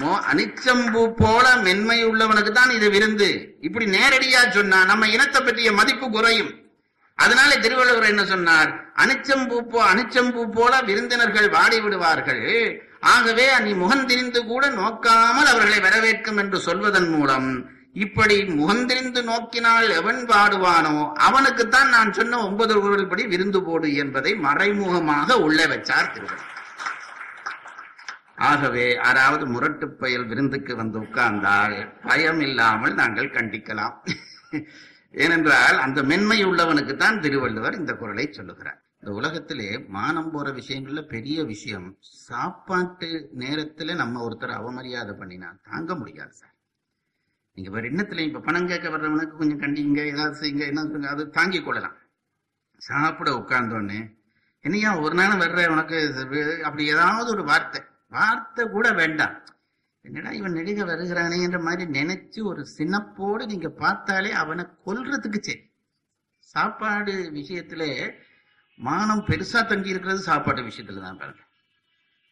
மோ 0.00 0.10
அனிச்சம்பூ 0.30 1.02
போல 1.16 1.56
மென்மை 1.56 1.98
உள்ளவனுக்கு 2.04 2.52
தான் 2.52 2.70
இது 2.70 2.90
விருந்து. 2.90 3.28
இப்படி 3.60 3.86
நேரடியா 3.86 4.40
சொன்னா 4.48 4.84
நம்ம 4.84 5.08
இனத்தை 5.08 5.40
பற்றிய 5.42 5.72
மதிப்பு 5.72 6.10
குறையும். 6.10 6.50
அதனால 7.18 7.50
திருவள்ளுவர் 7.56 8.10
என்ன 8.10 8.24
சொன்னார்? 8.24 8.70
அனிச்சம்பூ 8.96 9.56
போ 9.70 9.78
அனிச்சம்பூ 9.92 10.42
போல 10.48 10.82
விருந்தினர்கள் 10.82 11.48
வாடி 11.48 11.80
விடுவார்கள் 11.80 12.44
ஆகவே 13.14 13.46
நீ 13.60 13.72
முகந்திரிந்து 13.72 14.40
கூட 14.46 14.64
நோக்காமல் 14.70 15.50
அவர்களை 15.52 15.80
வரவேற்கும் 15.80 16.36
என்று 16.36 16.58
சொல்வதன் 16.60 17.10
மூலம் 17.10 17.48
இப்படி 17.94 18.36
முகந்திரிந்து 18.58 19.20
நோக்கினால் 19.28 19.88
எவன் 20.00 20.20
பாடுவானோ 20.30 20.96
அவனுக்குத்தான் 21.28 21.90
நான் 21.96 22.16
சொன்ன 22.18 22.40
ஒன்பது 22.46 22.74
குரல் 22.80 23.10
படி 23.10 23.22
விருந்து 23.32 23.60
போடு 23.68 23.88
என்பதை 24.02 24.32
மறைமுகமாக 24.46 25.38
உள்ளே 25.46 25.66
வச்சார் 25.72 26.12
திருவள்ளுவர் 26.14 26.56
ஆகவே 28.48 28.84
யாராவது 28.94 29.44
முரட்டு 29.52 29.86
பயல் 30.00 30.26
விருந்துக்கு 30.30 30.72
வந்து 30.80 30.98
உட்கார்ந்தால் 31.04 31.76
பயம் 32.08 32.40
இல்லாமல் 32.40 32.94
நாங்கள் 32.94 33.34
கண்டிக்கலாம். 33.36 33.94
ஏனென்றால் 35.24 35.78
அந்த 35.84 36.00
மென்மை 36.02 36.38
உள்ளவனுக்கு 36.44 36.94
தான் 36.96 37.20
திருவள்ளுவர் 37.24 37.78
இந்த 37.78 37.92
குரலை 37.94 38.26
சொல்லுகிறார். 38.38 38.78
இந்த 39.00 39.10
உலகத்திலே 39.12 39.68
மானம் 39.96 40.30
போற 40.30 40.52
விஷயங்கள்ல 40.60 41.02
பெரிய 41.14 41.44
விஷயம். 41.44 41.88
சாப்பாட்டு 42.28 43.10
நேரத்துல 43.42 43.94
நம்ம 44.02 44.22
ஒருத்தர் 44.28 44.58
அவமரியாதை 44.60 45.14
பண்ணினா 45.20 45.50
தாங்க 45.70 45.94
முடியாது 45.94 46.34
சார். 46.40 46.54
நீங்க 47.58 47.70
வேற 47.70 47.84
எண்ணத்துல 47.88 48.24
இப்ப 48.26 48.40
பணம் 48.40 48.68
கேட்க 48.70 48.88
வர்றவனுக்கு 48.88 49.36
கொஞ்சம் 49.36 49.60
கண்டிங்க 49.60 50.00
ஏதாவது 50.12 50.36
செய்யுங்க 50.40 50.64
என்ன 50.70 50.80
சொல்லுங்க 50.82 51.08
அது 51.08 51.22
தாங்கிக் 51.30 51.64
கொள்ளலாம். 51.64 51.96
சாப்பிட 52.82 53.30
உட்கார்ந்தோடனே 53.38 54.00
என்னையா 54.64 54.90
ஒரு 54.98 55.14
நாள் 55.14 55.40
வர்ற 55.42 55.66
உனக்கு 55.68 55.98
அப்படி 56.64 56.84
ஏதாவது 56.86 57.28
ஒரு 57.30 57.44
வார்த்தை. 57.44 57.80
வார்த்தை 58.08 58.64
கூட 58.68 58.86
வேண்டாம். 58.92 59.34
என்னடா 60.04 60.30
இவன் 60.30 60.52
நெடுக 60.52 60.84
வருகிறானே 60.90 61.38
என்ற 61.46 61.58
மாதிரி 61.60 61.84
நினைச்சு 61.98 62.40
ஒரு 62.44 62.62
சினப்போடு 62.76 63.44
நீங்க 63.52 63.68
பார்த்தாலே 63.82 64.30
அவனை 64.42 64.64
கொல்றதுக்கு 64.86 65.40
சரி. 65.40 65.62
சாப்பாடு 66.52 67.14
விஷயத்துல 67.38 67.82
மானம் 68.80 69.24
பெருசா 69.28 69.60
தங்கி 69.66 69.94
இருக்கிறது 69.94 70.20
சாப்பாடு 70.20 70.62
விஷயத்துல 70.62 71.02
தான் 71.02 71.18
பாருங்க. 71.18 71.42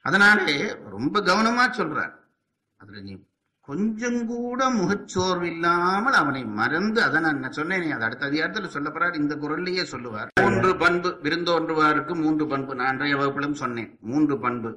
அதனாலே 0.05 0.59
ரொம்ப 0.95 1.21
கவனமா 1.21 1.65
சொல்றார். 1.79 2.15
அதுல 2.81 3.01
நீ 3.01 3.15
கொஞ்சம் 3.68 4.26
கூட 4.26 4.70
முகச்சோர்வு 4.70 5.46
இல்லாமல் 5.46 6.12
அவனை 6.12 6.44
மறந்து 6.44 7.02
அதை 7.02 7.20
நான் 7.20 7.57
சொன்னேனே 7.57 7.88
அது 7.90 8.05
அடுத்த 8.05 8.26
அதிகாரத்தில் 8.26 8.74
சொல்லப்படுறார் 8.74 9.14
இந்த 9.14 9.35
குரல்லையே 9.35 9.83
சொல்லுவார். 9.83 10.29
மூன்று 10.40 10.76
பண்பு 10.76 11.09
விருந்தோன்றுவாருக்கு 11.22 12.14
மூன்று 12.14 12.46
பண்பு. 12.46 12.74
நான் 12.74 12.87
அன்றைய 12.87 13.16
வகுப்பிலும் 13.16 13.55
சொன்னேன் 13.55 13.98
மூன்று 14.00 14.38
பண்பு. 14.38 14.70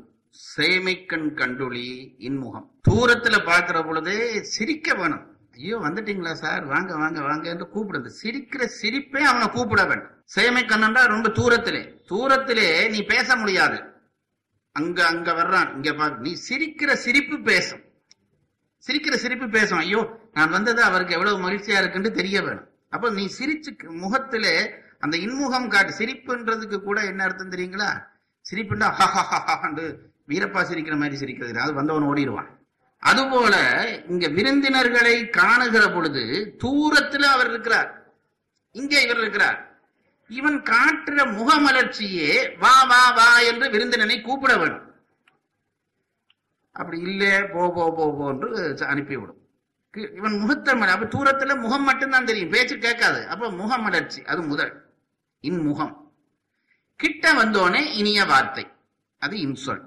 சேமைக்கண் 0.58 1.34
கண்டுளி 1.34 2.16
இன்முகம். 2.20 2.66
தூரத்துல 2.90 3.38
பாக்குற 3.50 3.86
பொழுதே 3.86 4.44
சிரிக்க 4.44 4.94
வேணும். 4.94 5.24
ஐயோ 5.54 5.78
வந்துட்டீங்களா 5.78 6.34
சார்? 6.34 6.66
வாங்க 6.66 6.96
வாங்க 6.96 7.22
வாங்க 7.22 7.50
என்று 7.50 7.68
கூப்பிடுறது. 7.76 8.10
சிரிக்கிற 8.24 8.68
சிரிப்பே 8.82 9.22
அவனை 9.22 9.50
கூப்பிட 9.50 9.86
வேண்டும். 9.86 10.12
சேமை 10.36 10.64
கண்ணன்றா 10.64 11.08
ரொம்ப 11.08 11.30
தூரத்திலே. 11.30 11.84
தூரத்திலே 12.10 12.90
நீ 12.90 13.04
பேச 13.04 13.36
முடியாது. 13.36 13.80
அங்க 14.72 15.06
அங்க 15.06 15.32
வர்றான். 15.32 15.76
இங்க 15.76 15.94
பாரு 15.94 16.18
நீ 16.18 16.34
சிரிக்கிற 16.50 16.94
சிரிப்பு 16.94 17.40
பேசும். 17.40 17.84
சிரிக்கிற 18.88 19.16
சிரிப்பு 19.16 19.48
பேசும் 19.50 19.78
ஐயோ 19.78 20.02
நான் 20.34 20.50
வந்தது 20.50 20.84
அவருக்கு 20.84 21.14
எவ்வளவு 21.14 21.50
மகிழ்ச்சியா 21.50 21.78
இருக்குன்னு 21.78 22.12
தெரிய 22.12 22.42
வேணும். 22.42 22.68
அப்ப 22.90 23.10
நீ 23.10 23.30
சிரிச்சு 23.40 23.72
முகத்திலே 23.90 24.54
அந்த 25.00 25.18
இன்முகம் 25.18 25.68
காட்டு. 25.68 25.94
சிரிப்புன்றதுக்கு 25.94 26.78
கூட 26.82 27.06
என்ன 27.06 27.24
அர்த்தம் 27.24 27.52
தெரியுங்களா? 27.52 27.90
சிரிப்புண்டா 28.46 28.88
ஹஹஹஹான்னு 29.00 29.86
வீரப்பா 30.28 30.62
சிரிக்கிற 30.70 30.98
மாதிரி 30.98 31.16
சிரிக்கிறது. 31.16 31.60
அது 31.60 31.74
வந்தவன் 31.74 32.04
ஓடிடுவான். 32.04 32.50
அதுபோல 33.00 33.56
இங்க 34.08 34.28
விருந்தினர்களை 34.28 35.30
காணுகிற 35.30 35.94
பொழுது 35.94 36.56
தூரத்துல 36.64 37.22
அவர் 37.22 37.50
இருக்கிறார். 37.50 37.90
இங்க 38.72 39.02
இவர் 39.02 39.18
இருக்கிறார். 39.18 39.58
இவன் 40.30 40.62
காட்டுற 40.62 41.20
முகமலர்ச்சியே 41.38 42.58
வா 42.60 42.84
வா 42.84 43.12
வா 43.12 43.40
என்று 43.40 43.70
விருந்தினனை 43.70 44.22
கூப்பிட 44.22 44.58
வேண்டும் 44.58 44.89
அப்படி 46.80 47.00
இல்ல 47.00 47.50
போ 47.52 47.72
போ 47.74 47.94
போ 47.94 48.16
போன்று 48.18 48.74
அனுப்பிவிடும். 48.74 49.38
இவன் 50.16 50.32
முகத்தமிழ் 50.32 50.88
அப்ப 50.88 51.06
தூரத்துல 51.06 51.60
முகம் 51.60 51.84
மட்டும்தான் 51.84 52.26
தெரியும். 52.26 52.50
பேச்சு 52.50 52.78
கேட்காது. 52.78 53.28
அப்ப 53.28 53.52
முகமலர்ச்சி 53.52 54.26
அது 54.26 54.42
முதல். 54.42 54.90
இன்முகம். 55.42 56.14
கிட்ட 56.96 57.34
வந்தோனே 57.34 57.94
இனிய 57.94 58.26
வார்த்தை. 58.26 58.68
அது 59.18 59.38
இன்சொல். 59.38 59.82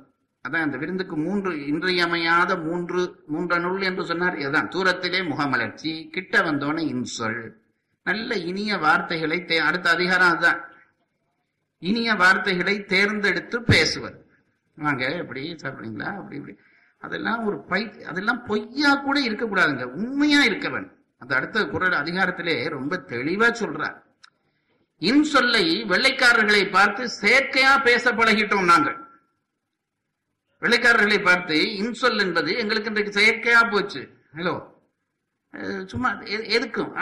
அதான் 0.49 0.61
அந்த 0.61 0.77
விருந்துக்கு 0.77 1.17
மூன்று 1.17 1.67
இன்றியமையாத 1.67 2.57
மூன்று 2.57 3.25
மூன்ற 3.33 3.61
நூல் 3.61 3.83
என்று 3.83 4.07
சொன்னார். 4.07 4.39
இதுதான். 4.39 4.69
தூரத்திலே 4.69 5.29
முகமலர்ச்சி 5.29 6.09
கிட்ட 6.11 6.41
வந்தோனே 6.41 6.81
இன்சொல். 6.81 7.51
நல்ல 8.05 8.35
இனிய 8.35 8.79
வார்த்தைகளை 8.79 9.39
தே- 9.39 9.59
அடுத்த 9.59 9.91
அதிகாரம் 9.91 10.29
அதுதான். 10.29 10.73
இனிய 11.79 12.15
வார்த்தைகளை 12.15 12.85
தேர்ந்தெடுத்து 12.85 13.63
பேசுவது. 13.63 14.31
வாங்க 14.77 15.09
இப்படி 15.09 15.57
சாப்பிடுறீங்களா 15.63 16.17
அப்படி 16.17 16.37
இப்படி. 16.37 16.57
அதெல்லாம் 17.07 17.41
ஒரு 17.47 17.59
பை 17.71 17.83
அதெல்லாம் 18.11 18.41
பொய்யா 18.47 18.91
கூட 18.95 19.17
இருக்கக்கூடாதுங்க. 19.21 19.87
உண்மையா 20.01 20.41
இருக்க 20.49 20.69
வேண்டும் 20.69 20.97
அந்த 21.19 21.33
அடுத்த 21.37 21.65
குரல் 21.73 22.01
அதிகாரத்திலே 22.03 22.57
ரொம்ப 22.77 23.03
தெளிவா 23.13 23.49
சொல்றார். 23.61 23.99
இன்சொல்லை 25.11 25.67
வெள்ளைக்காரர்களை 25.93 26.65
பார்த்து 26.71 27.05
செயற்கையா 27.21 27.73
பேச 27.85 28.13
பழகிட்டோம் 28.13 28.71
நாங்கள். 28.73 28.99
வெள்ளைக்காரர்களை 30.61 31.19
பார்த்து 31.25 31.57
இன்சொல் 31.83 32.21
என்பது 32.27 32.51
எங்களுக்கு 32.65 32.93
இன்றைக்கு 32.93 33.15
செயற்கையா 33.21 33.63
போச்சு. 33.71 34.03
ஹலோ. 34.37 34.55
சும்மா 35.93 36.11
எதுக்கும்? 36.13 36.93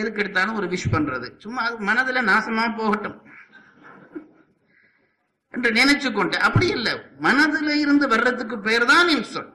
எதுக்கு 0.00 0.20
எடுத்தாலும் 0.22 0.58
ஒரு 0.60 0.66
விஷ் 0.66 0.92
பண்றது. 0.92 1.28
சும்மா 1.38 1.62
அது 1.62 1.78
மனதுல 1.88 2.20
நாசமா 2.30 2.64
போகட்டும். 2.76 3.18
என்று 5.56 5.70
நினைச்சு 5.72 6.12
கொண்டு 6.12 6.38
அப்படி 6.38 6.66
இல்லை. 6.68 6.94
மனதில 7.26 7.74
இருந்து 7.74 8.08
வர்றதுக்கு 8.08 8.58
பேர் 8.58 8.84
தான் 8.84 9.08
இன்சொல் 9.08 9.50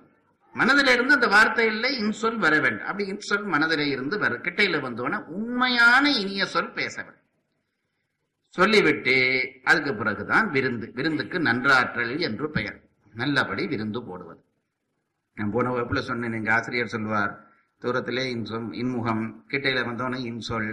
மனதில 0.56 0.94
இருந்து 0.94 1.14
அந்த 1.14 1.28
வார்த்தையில 1.28 1.90
இன்சொல் 2.02 2.38
வர 2.38 2.60
வேண்டும். 2.60 2.88
அப்படி 2.88 3.04
இன்சொல் 3.12 3.46
மனதில 3.54 3.80
இருந்து 3.80 4.18
வர 4.18 4.36
கிட்டையில 4.36 4.80
வந்தோன்னா 4.86 5.26
உண்மையான 5.26 6.12
இனிய 6.12 6.46
சொல் 6.46 6.72
பேச 6.72 6.96
வேண்டும். 7.02 7.18
சொல்லிவிட்டு 8.50 9.16
அதுக்கு 9.64 9.96
பிறகுதான் 9.96 10.50
விருந்து 10.50 10.92
விருந்துக்கு 10.96 11.40
நன்றாற்றல் 11.40 12.20
என்று 12.20 12.50
பெயர். 12.50 12.80
நல்லபடி 13.14 13.68
விருந்து 13.68 14.00
போடுவது. 14.04 14.42
நான் 15.38 15.52
போன 15.52 15.70
வகுப்புல 15.72 16.00
சொன்னேன் 16.00 16.34
எங்க 16.34 16.54
ஆசிரியர் 16.54 16.94
சொல்வார் 16.96 17.34
தூரத்திலே 17.82 18.24
இன்சொல் 18.36 18.68
இன்முகம் 18.82 19.24
கிட்டையில 19.52 19.86
வந்தோன்னே 19.88 20.20
இன்சொல் 20.32 20.70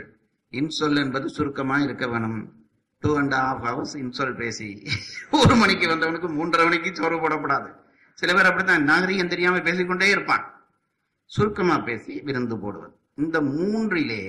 இன்சொல் 0.52 0.98
என்பது 1.04 1.28
சுருக்கமா 1.28 1.78
இருக்க 1.78 2.06
வேணும். 2.06 2.57
டூ 3.02 3.16
அண்ட் 3.16 3.32
ஹாஃப் 3.32 3.64
ஹவர்ஸ் 3.66 3.96
இன்சொல் 4.02 4.36
பேசி. 4.36 4.88
ஒரு 5.30 5.54
மணிக்கு 5.54 5.88
வந்தவனுக்கு 5.88 6.28
மூன்றரை 6.38 6.64
மணிக்கு 6.64 6.94
சோறு 6.94 7.16
போடப்படாது. 7.16 7.68
சில 8.14 8.34
பேர் 8.34 8.44
அப்படித்தான் 8.44 8.84
நாகரிகம் 8.84 9.28
தெரியாம 9.28 9.60
பேசிக்கொண்டே 9.60 10.08
இருப்பான். 10.08 10.44
சுருக்கமா 11.24 11.78
பேசி 11.78 12.20
விருந்து 12.20 12.58
போடுவது. 12.58 12.94
இந்த 13.14 13.40
மூன்றிலே 13.40 14.22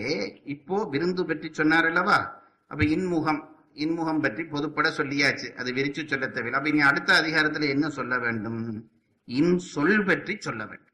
இப்போ 0.43 0.87
விருந்து 0.91 1.25
பற்றி 1.25 1.53
சொன்னார் 1.53 1.85
அல்லவா? 1.85 2.41
அப்ப 2.67 2.83
இன்முகம் 2.83 3.41
இன்முகம் 3.75 4.21
பற்றி 4.21 4.43
பொதுப்பட 4.43 4.87
சொல்லியாச்சு. 4.97 5.53
அது 5.55 5.71
விரிச்சு 5.73 6.07
சொல்ல 6.07 6.27
தேவையில்லை. 6.27 6.59
அப்ப 6.59 6.69
இனி 6.69 6.81
அடுத்த 6.81 7.21
அதிகாரத்துல 7.21 7.67
என்ன 7.69 7.89
சொல்ல 7.89 8.17
வேண்டும்? 8.17 8.89
இன் 9.25 9.57
சொல் 9.57 10.03
பற்றி 10.03 10.37
சொல்ல 10.39 10.65
வேண்டும். 10.65 10.85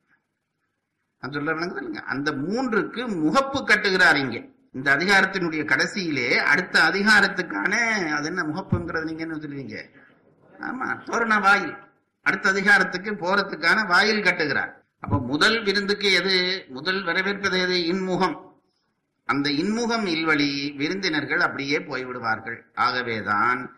அது 1.17 1.33
சொல்ல 1.33 1.51
வேணுங்க 1.53 2.01
அந்த 2.13 2.31
மூன்றுக்கு 2.31 3.01
முகப்பு 3.23 3.59
கட்டுகிறார் 3.71 4.15
இங்கே. 4.15 4.41
இந்த 4.75 4.95
அதிகாரத்தினுடைய 4.95 5.63
கடைசியிலே 5.63 6.35
அடுத்த 6.35 6.79
அதிகாரத்துக்கான 6.79 7.73
அது 8.11 8.27
என்ன 8.27 8.41
முகப்புங்கிறது 8.43 9.03
நீங்க 9.03 9.23
என்ன 9.23 9.35
சொல்லுவீங்க? 9.35 9.75
ஆமா 10.59 11.03
தோரண 11.03 11.39
வாயில். 11.39 11.75
அடுத்த 12.21 12.49
அதிகாரத்துக்கு 12.49 13.11
போறதுக்கான 13.11 13.87
வாயில் 13.87 14.21
கட்டுகிறார். 14.21 14.71
அப்ப 14.99 15.19
முதல் 15.19 15.63
விருந்துக்கு 15.63 16.13
எது? 16.13 16.65
முதல் 16.67 17.03
வரவேற்பது 17.03 17.59
எது? 17.59 17.77
இன்முகம். 17.93 18.37
அந்த 19.25 19.49
இன்முகம் 19.49 20.05
இல்வழி 20.05 20.73
விருந்தினர்கள் 20.77 21.39
அப்படியே 21.39 21.77
போய்விடுவார்கள். 21.79 22.57
ஆகவேதான் 22.75 23.75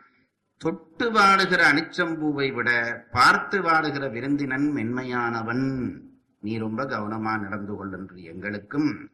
தொட்டு 0.58 1.12
வாடுகிற 1.12 1.62
அனிச்சம்பூவை 1.72 2.54
விட 2.54 2.70
பார்த்து 3.12 3.62
வாடுகிற 3.62 4.12
விருந்தினன் 4.12 4.72
மென்மையானவன். 4.72 5.94
நீ 6.40 6.58
ரொம்ப 6.58 6.84
கவனமா 6.84 7.40
நடந்து 7.40 7.76
கொள் 7.76 8.10
எங்களுக்கும் 8.16 9.10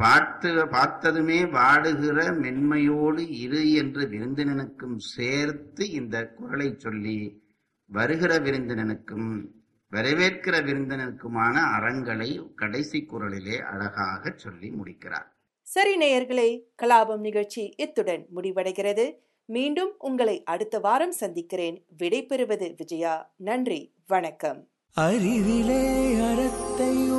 பார்த்து 0.00 0.68
பார்த்ததுமே 0.68 1.42
வாடுகிற 1.42 2.18
மென்மையோடு 2.42 3.30
இரு 3.30 3.72
என்று 3.72 4.00
விருந்தினனுக்கும் 4.00 4.96
சேர்த்து 4.96 5.90
இந்த 5.90 6.26
குரலை 6.26 6.74
சொல்லி 6.78 7.42
வருகிற 7.86 8.38
விருந்தினனுக்கும் 8.38 9.44
வரவேற்கிற 9.92 10.54
விருந்தினனுக்குமான 10.60 11.52
அறங்களை 11.52 12.50
கடைசி 12.56 13.06
குரலிலே 13.12 13.58
அழகாக 13.58 14.32
சொல்லி 14.36 14.70
முடிக்கிறார். 14.70 15.36
சரி 15.62 15.98
நேயர்களே 15.98 16.60
கலாபம் 16.82 17.18
நிகழ்ச்சி 17.18 17.74
இத்துடன் 17.76 18.26
முடிவடைகிறது. 18.36 19.14
மீண்டும் 19.44 19.94
உங்களை 19.98 20.42
அடுத்த 20.44 20.78
வாரம் 20.78 21.12
சந்திக்கிறேன். 21.12 21.84
விடை 21.98 22.26
பெறுவது 22.26 22.74
விஜயா. 22.76 23.34
நன்றி 23.36 23.94
வணக்கம். 24.06 24.68
அறிவிலே 24.94 25.84
அறத்தை 26.20 27.09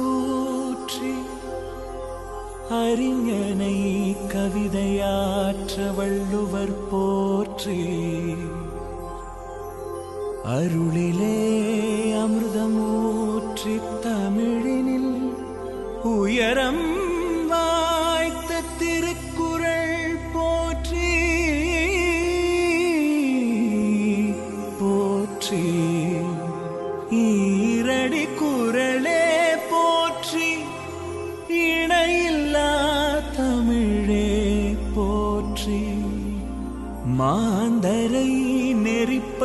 அறிஞனை 2.72 3.76
கவிதையாற்ற 4.28 5.96
வள்ளுவர் 5.96 6.88
போற்றி. 6.90 7.80
அருளிலே 10.44 11.38
அமிர்தமூற்றி 12.14 13.80
தமிழினில் 14.02 15.34
உயரம் 16.04 16.91